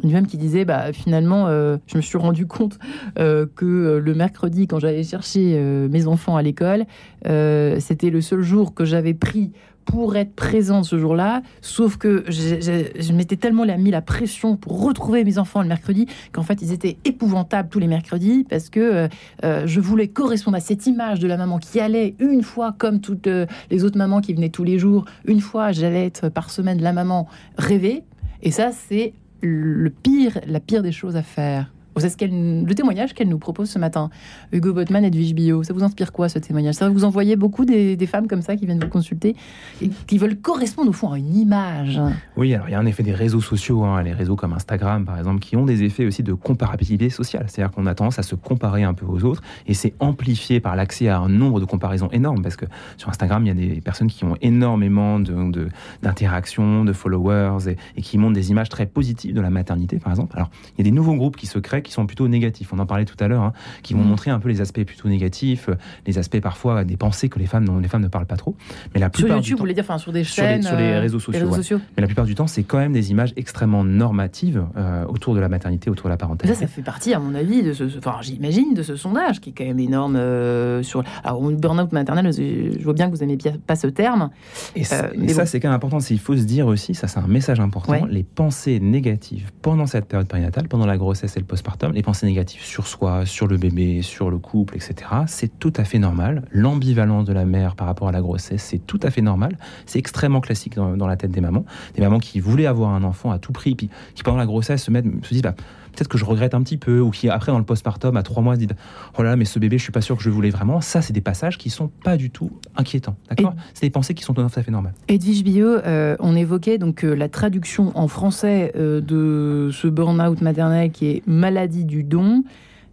[0.03, 2.79] Une femme qui disait bah finalement euh, je me suis rendu compte
[3.19, 5.59] euh, que euh, le mercredi quand j'allais chercher
[5.89, 6.85] mes enfants à l'école
[7.23, 9.51] c'était le seul jour que j'avais pris
[9.85, 15.25] pour être présente ce jour-là, sauf que je, m'étais tellement mis la pression pour retrouver
[15.25, 19.09] mes enfants le mercredi qu'en fait ils étaient épouvantables tous les mercredis parce que
[19.41, 23.27] je voulais correspondre à cette image de la maman qui allait une fois comme toutes
[23.69, 26.93] les autres mamans qui venaient tous les jours, une fois j'allais être par semaine la
[26.93, 27.27] maman
[27.57, 28.03] rêvée,
[28.45, 29.13] et ça, c'est
[29.43, 33.69] le pire, la pire des choses à faire c'est ce le témoignage qu'elle nous propose
[33.69, 34.09] ce matin,
[34.51, 35.63] Hugo Botman et Edwige Bio.
[35.63, 36.75] Ça vous inspire quoi ce témoignage?
[36.75, 39.35] Ça vous envoyez beaucoup des, femmes comme ça qui viennent vous consulter
[39.81, 42.01] et qui veulent correspondre au fond à une image?
[42.35, 45.05] Oui, alors il y a un effet des réseaux sociaux, hein, les réseaux comme Instagram
[45.05, 47.45] par exemple, qui ont des effets aussi de comparabilité sociale.
[47.47, 50.75] C'est-à-dire qu'on a tendance à se comparer un peu aux autres et c'est amplifié par
[50.75, 52.65] l'accès à un nombre de comparaisons énormes parce que
[52.97, 57.77] sur Instagram, il y a des personnes qui ont énormément d'interactions, de, de, followers et,
[57.97, 60.35] et qui montrent des images très positives de la maternité par exemple.
[60.35, 62.73] Alors il y a des nouveaux groupes qui se créent qui sont plutôt négatifs.
[62.73, 64.07] On en parlait tout à l'heure, hein, qui vont mm.
[64.07, 65.75] montrer un peu les aspects plutôt négatifs, euh,
[66.05, 68.55] les aspects parfois des pensées que les femmes, dont les femmes ne parlent pas trop.
[68.93, 71.19] Mais la plupart sur YouTube, vous voulez dire, enfin, sur des chaînes, sur les, réseaux,
[71.19, 75.35] sociaux, Mais la plupart du temps, c'est quand même des images extrêmement normatives euh, autour
[75.35, 76.55] de la maternité, autour de la parentalité.
[76.55, 79.49] Ça, ça fait partie, à mon avis, de ce, enfin, j'imagine, de ce sondage qui
[79.49, 81.03] est quand même énorme euh, sur.
[81.23, 84.29] Alors, burn-out maternel, je vois bien que vous n'aimez pas ce terme.
[84.75, 85.11] Et, ça,
[85.45, 85.99] c'est quand même important.
[86.09, 88.05] Il faut se dire aussi, ça, c'est un message important.
[88.09, 92.25] Les pensées négatives pendant cette période périnatale, pendant la grossesse et le postpartum les pensées
[92.25, 94.95] négatives sur soi, sur le bébé, sur le couple, etc.,
[95.27, 96.43] c'est tout à fait normal.
[96.51, 99.57] L'ambivalence de la mère par rapport à la grossesse, c'est tout à fait normal.
[99.85, 101.65] C'est extrêmement classique dans, la tête des mamans.
[101.95, 104.83] Des mamans qui voulaient avoir un enfant à tout prix, puis qui pendant la grossesse
[104.83, 105.55] se, mettent, se disent bah,
[105.93, 108.43] peut-être que je regrette un petit peu, ou qui après dans le postpartum à trois
[108.43, 108.75] mois se disent
[109.17, 110.81] oh là là mais ce bébé je suis pas sûr que je voulais vraiment.
[110.81, 114.23] Ça c'est des passages qui sont pas du tout inquiétants, d'accord C'est des pensées qui
[114.23, 114.93] sont tout à fait normales.
[115.07, 120.41] Edwige Bio, euh, on évoquait donc euh, la traduction en français euh, de ce burn-out
[120.41, 122.43] maternel qui est maladie du don.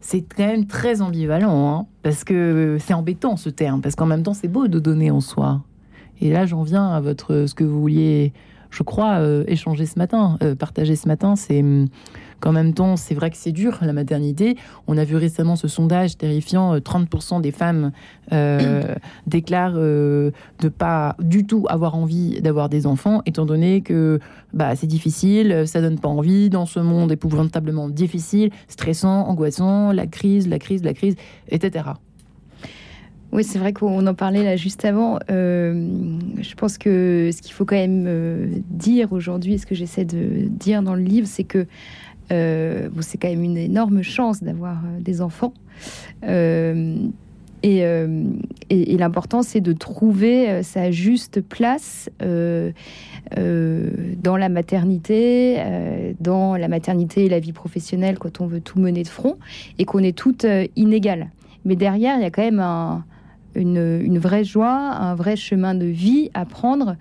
[0.01, 4.23] C'est quand même très ambivalent, hein, parce que c'est embêtant ce terme, parce qu'en même
[4.23, 5.63] temps c'est beau de donner en soi.
[6.21, 8.33] Et là j'en viens à votre ce que vous vouliez,
[8.71, 11.89] je crois, échanger ce matin, partager ce matin, c'est hum,
[12.41, 14.57] qu'en même temps, c'est vrai que c'est dur, la maternité.
[14.87, 17.93] On a vu récemment ce sondage terrifiant, 30% euh, des femmes
[18.33, 18.95] euh,
[19.27, 20.31] déclarent euh,
[20.61, 24.19] de pas du tout avoir envie d'avoir des enfants, étant donné que
[24.55, 30.07] bah, c'est difficile, ça donne pas envie dans ce monde épouvantablement difficile, stressant, angoissant, la
[30.07, 31.15] crise, la crise, la crise,
[31.49, 31.85] etc.
[33.33, 35.21] Oui, c'est vrai qu'on en parlait là juste avant.
[35.29, 40.83] je pense que ce qu'il faut quand même dire aujourd'hui, ce que j'essaie de dire
[40.83, 41.67] dans le livre, c'est que
[42.33, 45.53] euh, c'est quand même une énorme chance d'avoir euh, des enfants.
[46.25, 46.97] Euh,
[47.63, 52.73] et, l'important, c'est de trouver sa juste place dans
[54.39, 55.63] la maternité,
[56.21, 59.37] dans la maternité et la vie professionnelle quand on veut tout mener de front
[59.79, 61.29] et qu'on est toutes inégales.
[61.67, 62.65] Mais derrière, il y a quand même
[63.55, 66.97] une, vraie joie, un vrai chemin de vie à prendre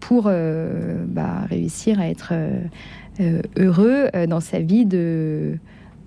[0.00, 2.32] pour bah, réussir à être
[3.20, 5.58] heureux euh, dans sa vie de,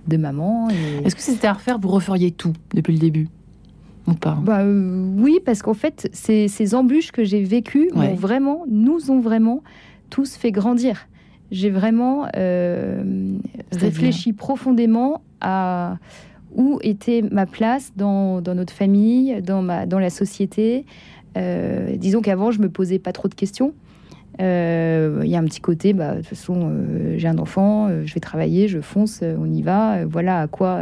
[0.08, 0.70] de maman.
[1.04, 3.28] Est-ce que c'était à refaire, vous referiez tout depuis le début
[4.08, 4.38] ou pas?
[4.42, 9.20] Bah, euh, Oui, parce qu'en fait, ces, ces, embûches que j'ai vécues vraiment, nous ont
[9.20, 9.64] vraiment
[10.10, 11.08] tous fait grandir.
[11.52, 12.28] J'ai vraiment
[13.72, 15.98] réfléchi profondément à
[16.56, 20.86] où était ma place dans, dans notre famille, dans, ma, dans la société.
[21.36, 23.74] disons qu'avant, je me posais pas trop de questions.
[24.42, 27.88] Euh, il y a un petit côté, bah, de toute façon, euh, j'ai un enfant,
[27.88, 30.06] euh, je vais travailler, je fonce, on y va.
[30.06, 30.82] voilà à quoi,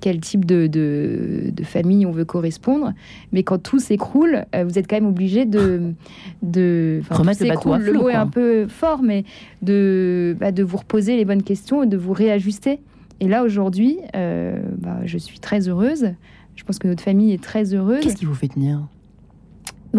[0.00, 2.92] quel type de, de, famille on veut correspondre.
[3.32, 5.94] Mais quand tout s'écroule, vous êtes quand même obligé de,
[6.42, 9.24] de remettre le Le mot est un peu fort, mais
[9.62, 12.80] de, bah, de vous reposer les bonnes questions et de vous réajuster.
[13.20, 16.10] Et là aujourd'hui, bah, je suis très heureuse.
[16.56, 18.00] Je pense que notre famille est très heureuse.
[18.00, 18.86] Qu'est-ce qui vous fait tenir?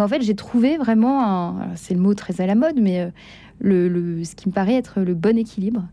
[0.03, 3.09] En fait, j'ai trouvé vraiment, c'est le mot très à la mode, mais euh,
[3.59, 5.83] le, ce qui me paraît être le bon équilibre.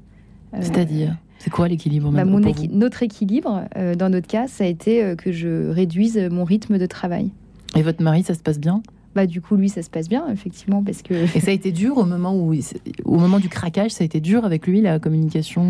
[0.55, 5.15] Euh, C'est-à-dire c'est quoi l'équilibre bah, Notre équilibre, euh, dans notre cas, ça a été
[5.19, 7.33] que je réduise mon rythme de travail.
[7.75, 8.83] Et votre mari, ça se passe bien?
[9.17, 11.15] Bah, du coup, lui, ça se passe bien, effectivement, parce que...
[11.37, 12.55] Et ça a été dur au moment, où,
[13.05, 15.65] au moment du craquage, ça a été dur avec lui, la communication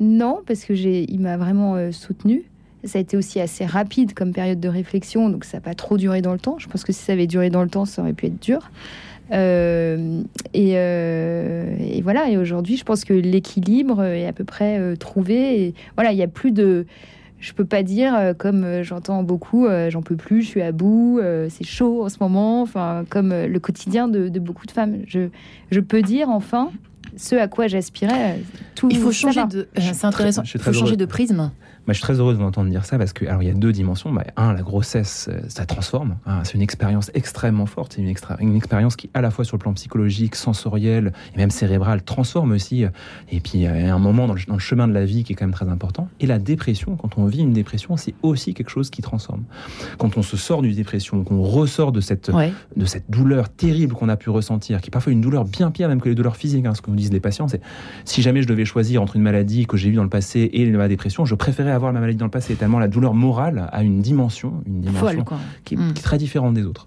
[0.00, 2.49] Non, parce que j'ai, il m'a vraiment soutenu.
[2.84, 5.98] Ça a été aussi assez rapide comme période de réflexion, donc ça n'a pas trop
[5.98, 6.58] duré dans le temps.
[6.58, 8.70] Je pense que si ça avait duré dans le temps, ça aurait pu être dur.
[9.32, 10.22] Euh,
[10.56, 15.62] euh, et, voilà, et aujourd'hui, je pense que l'équilibre est à peu près euh, trouvé.
[15.62, 16.86] Et voilà, il n'y a plus de.
[17.38, 21.64] Je peux pas dire, comme j'entends beaucoup, j'en peux plus, je suis à bout, c'est
[21.64, 24.98] chaud en ce moment, enfin, comme le quotidien de, beaucoup de femmes.
[25.06, 25.28] Je,
[25.70, 26.70] je peux dire enfin
[27.16, 28.40] ce à quoi j'aspirais.
[28.74, 29.68] Tout Il faut changer de.
[29.78, 30.42] C'est intéressant.
[30.42, 31.50] Il faut changer de prisme
[31.92, 33.72] je suis très heureuse de m'entendre dire ça parce que, alors, il y a deux
[33.72, 34.12] dimensions.
[34.12, 36.16] Bah, un, la grossesse, euh, ça transforme.
[36.26, 36.40] Hein.
[36.44, 37.94] c'est une expérience extrêmement forte.
[37.94, 41.50] C'est une, une expérience qui, à la fois sur le plan psychologique, sensoriel et même
[41.50, 42.84] cérébral, transforme aussi.
[43.30, 45.24] Et puis, il y a un moment dans le, dans le, chemin de la vie
[45.24, 46.08] qui est quand même très important.
[46.20, 49.44] Et la dépression, quand on vit une dépression, c'est aussi quelque chose qui transforme.
[49.98, 54.08] Quand on se sort d'une dépression, qu'on ressort de cette, de cette douleur terrible qu'on
[54.08, 56.66] a pu ressentir, qui est parfois une douleur bien pire même que les douleurs physiques,
[56.66, 57.60] hein, ce que nous disent les patients, c'est
[58.04, 60.70] si jamais je devais choisir entre une maladie que j'ai eue dans le passé et
[60.70, 63.82] ma dépression, je préférais avoir ma maladie dans le passé, tellement la douleur morale a
[63.82, 65.24] une dimension, une dimension
[65.64, 65.92] qui, est, mm.
[65.92, 66.86] qui, est, très différente des autres.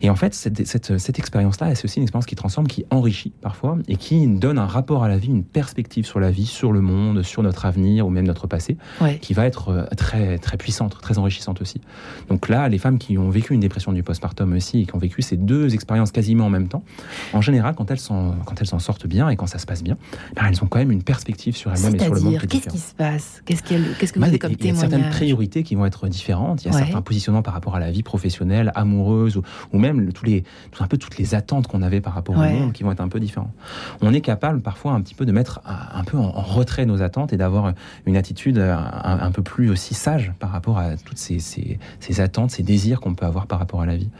[0.00, 3.32] Et en fait, cette, cette, cette expérience-là, c'est aussi une expérience qui transforme, qui enrichit
[3.40, 6.72] parfois, et qui donne un rapport à la vie, une perspective sur la vie, sur
[6.72, 8.76] le monde, sur notre avenir ou même notre passé,
[9.20, 11.80] qui va être euh, très, très puissante, très enrichissante aussi.
[12.28, 14.98] Donc là, les femmes qui ont vécu une dépression du postpartum aussi, et qui ont
[14.98, 16.84] vécu ces deux expériences quasiment en même temps,
[17.32, 19.82] en général, quand elles s'en, quand elles s'en sortent bien et quand ça se passe
[19.82, 19.96] bien,
[20.36, 22.38] ben, elles ont quand même une perspective sur elles-mêmes et sur le monde.
[22.48, 23.42] Qu'est-ce qui se passe?
[23.44, 26.08] Qu'est-ce, qu'est-ce que vous bah, avez comme Il y a certaines priorités qui vont être
[26.08, 26.64] différentes.
[26.64, 29.42] Il y a certains positionnements par rapport à la vie professionnelle, amoureuse, ou,
[29.72, 32.40] ou même tous les, tout, un peu toutes les attentes qu'on avait par rapport au
[32.40, 33.52] monde qui vont être un peu différents.
[34.00, 37.32] On est capable parfois un petit peu de mettre un, peu en, retrait nos attentes
[37.32, 37.74] et d'avoir
[38.06, 42.50] une attitude un, peu plus aussi sage par rapport à toutes ces, ces, ces attentes,
[42.50, 44.10] ces désirs qu'on peut avoir par rapport à la vie.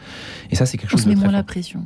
[0.51, 1.83] Et ça, c'est quelque chose on de met moins la pression.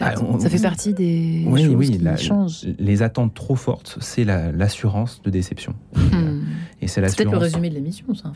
[0.00, 2.66] Ah, ça fait partie des oui, choses oui, qui changent.
[2.78, 5.74] Les attentes trop fortes, c'est l'assurance de déception.
[5.94, 6.40] Hmm.
[6.82, 8.32] Et c'est peut-être le résumé de l'émission, ça.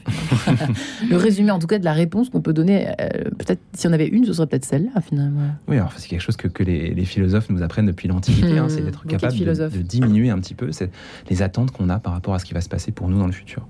[1.10, 2.88] le résumé, en tout cas, de la réponse qu'on peut donner.
[2.88, 5.42] Euh, peut-être, si on avait une, ce serait peut-être celle-là, finalement.
[5.68, 8.56] Oui, alors c'est quelque chose que, que les, les, philosophes nous apprennent depuis l'Antiquité.
[8.56, 8.84] Hein, c'est hmm.
[8.86, 10.70] d'être capable de, de, diminuer un petit peu
[11.28, 13.26] les attentes qu'on a par rapport à ce qui va se passer pour nous dans
[13.26, 13.66] le futur.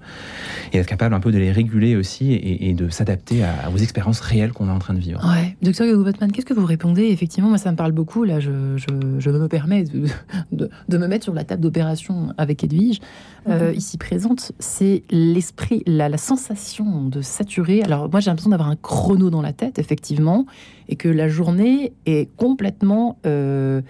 [0.73, 3.45] Et être capable un peu de les réguler aussi et, de s'adapter
[3.75, 5.21] aux expériences réelles qu'on est en train de vivre.
[5.29, 5.57] Ouais.
[5.63, 8.25] Docteur Hugo Batman, qu'est-ce que vous répondez Effectivement, moi, ça me parle beaucoup.
[8.25, 10.07] Là, je, je, me permets de,
[10.53, 13.01] de, me mettre sur la table d'opération avec Edwige,
[13.49, 13.77] euh, mhm.
[13.77, 14.53] ici présente.
[14.59, 17.83] C'est l'esprit, la, la, sensation de saturer.
[17.83, 20.47] Alors, moi, j'ai l'impression d'avoir un chrono dans la tête, effectivement,
[20.89, 23.83] et que la journée est complètement euh,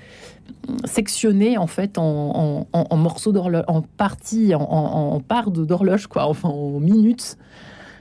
[0.84, 6.48] sectionnée, en fait, en, en, morceaux d'horloge, en parties, en, en parts d'horloge, quoi, enfin,
[6.48, 7.38] en minutes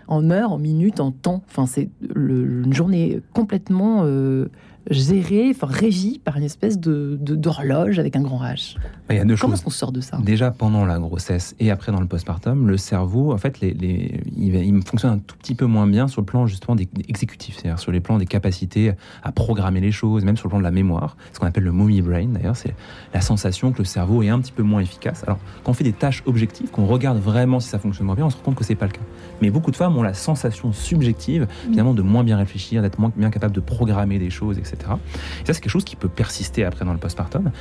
[0.09, 1.43] en heures, en minutes, en temps.
[1.47, 4.47] Enfin, c'est une journée complètement euh,
[4.89, 8.75] géré, enfin régi par une espèce de d'horloge avec un grand H.
[9.09, 11.71] Il y a deux Comment est-ce qu'on sort de ça Déjà pendant la grossesse et
[11.71, 15.55] après dans le postpartum, le cerveau, en fait, les, les, il, fonctionne un tout petit
[15.55, 18.93] peu moins bien sur le plan justement des, exécutif, c'est-à-dire sur les plans des capacités
[19.23, 21.71] à programmer les choses, même sur le plan de la mémoire, ce qu'on appelle le
[21.71, 22.27] mommy brain.
[22.27, 22.75] D'ailleurs, c'est
[23.13, 25.23] la sensation que le cerveau est un petit peu moins efficace.
[25.25, 28.25] Alors, quand on fait des tâches objectives, qu'on regarde vraiment si ça fonctionne moins bien,
[28.25, 29.01] on se rend compte que c'est pas le cas.
[29.41, 33.11] Mais beaucoup de femmes ont la sensation subjective, finalement, de moins bien réfléchir, d'être moins
[33.15, 34.68] bien capable de programmer des choses, etc.
[34.74, 37.51] Et ça, c'est quelque chose qui peut persister après dans le postpartum.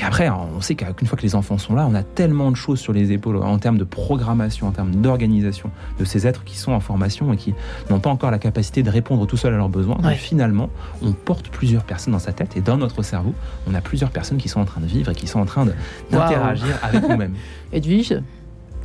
[0.00, 2.56] Et après, on sait qu'une fois que les enfants sont là, on a tellement de
[2.56, 6.56] choses sur les épaules en termes de programmation, en termes d'organisation de ces êtres qui
[6.56, 7.54] sont en formation et qui
[7.90, 9.98] n'ont pas encore la capacité de répondre tout seuls à leurs besoins.
[10.02, 10.14] Ouais.
[10.14, 10.70] finalement,
[11.02, 13.34] on porte plusieurs personnes dans sa tête et dans notre cerveau,
[13.66, 15.66] on a plusieurs personnes qui sont en train de vivre et qui sont en train
[16.10, 17.34] d'interagir avec nous-mêmes.
[17.72, 18.20] Edwige?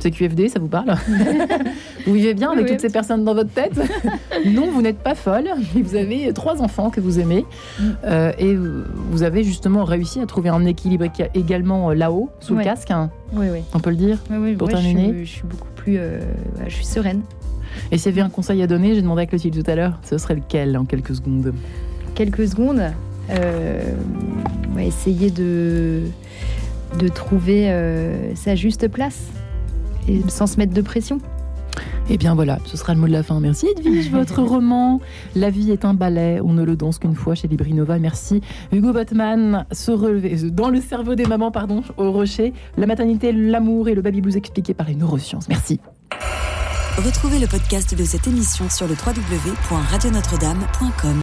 [0.02, 0.94] QFD, ça vous parle
[2.06, 3.72] Vous vivez bien avec toutes ces personnes dans votre tête
[4.46, 5.48] Non, vous n'êtes pas folle.
[5.74, 7.44] Vous avez trois enfants que vous aimez
[7.78, 7.84] mm.
[8.04, 12.64] euh, et vous avez justement réussi à trouver un équilibre également euh, là-haut, sous le
[12.64, 12.90] casque.
[12.90, 13.10] Hein.
[13.32, 13.60] Oui, oui.
[13.72, 14.18] On peut le dire
[14.58, 15.24] pour terminer.
[15.24, 16.20] Je suis, beaucoup plus, euh,
[16.66, 17.22] je suis sereine.
[17.90, 19.98] Et s'il y avait un conseil à donner, j'ai demandé à Clotilde tout à l'heure,
[20.04, 21.52] ce serait lequel en quelques secondes?
[22.14, 22.82] Quelques secondes
[24.78, 26.02] Essayer de,
[26.98, 27.72] de trouver
[28.34, 29.28] sa juste place
[30.08, 31.20] et sans se mettre de pression.
[32.08, 33.40] Et eh bien voilà, ce sera le mot de la fin.
[33.40, 35.00] Merci Edwige, votre roman
[35.34, 37.98] La vie est un ballet, on ne le danse qu'une fois chez Librinova.
[37.98, 38.42] Merci
[38.72, 43.88] Hugo Batman, se relever dans le cerveau des mamans, pardon, au rocher, la maternité, l'amour
[43.88, 45.48] et le baby blues expliqué par les neurosciences.
[45.48, 45.80] Merci.
[46.98, 51.12] Retrouvez le podcast de cette émission sur le www.radionotre-dame.com.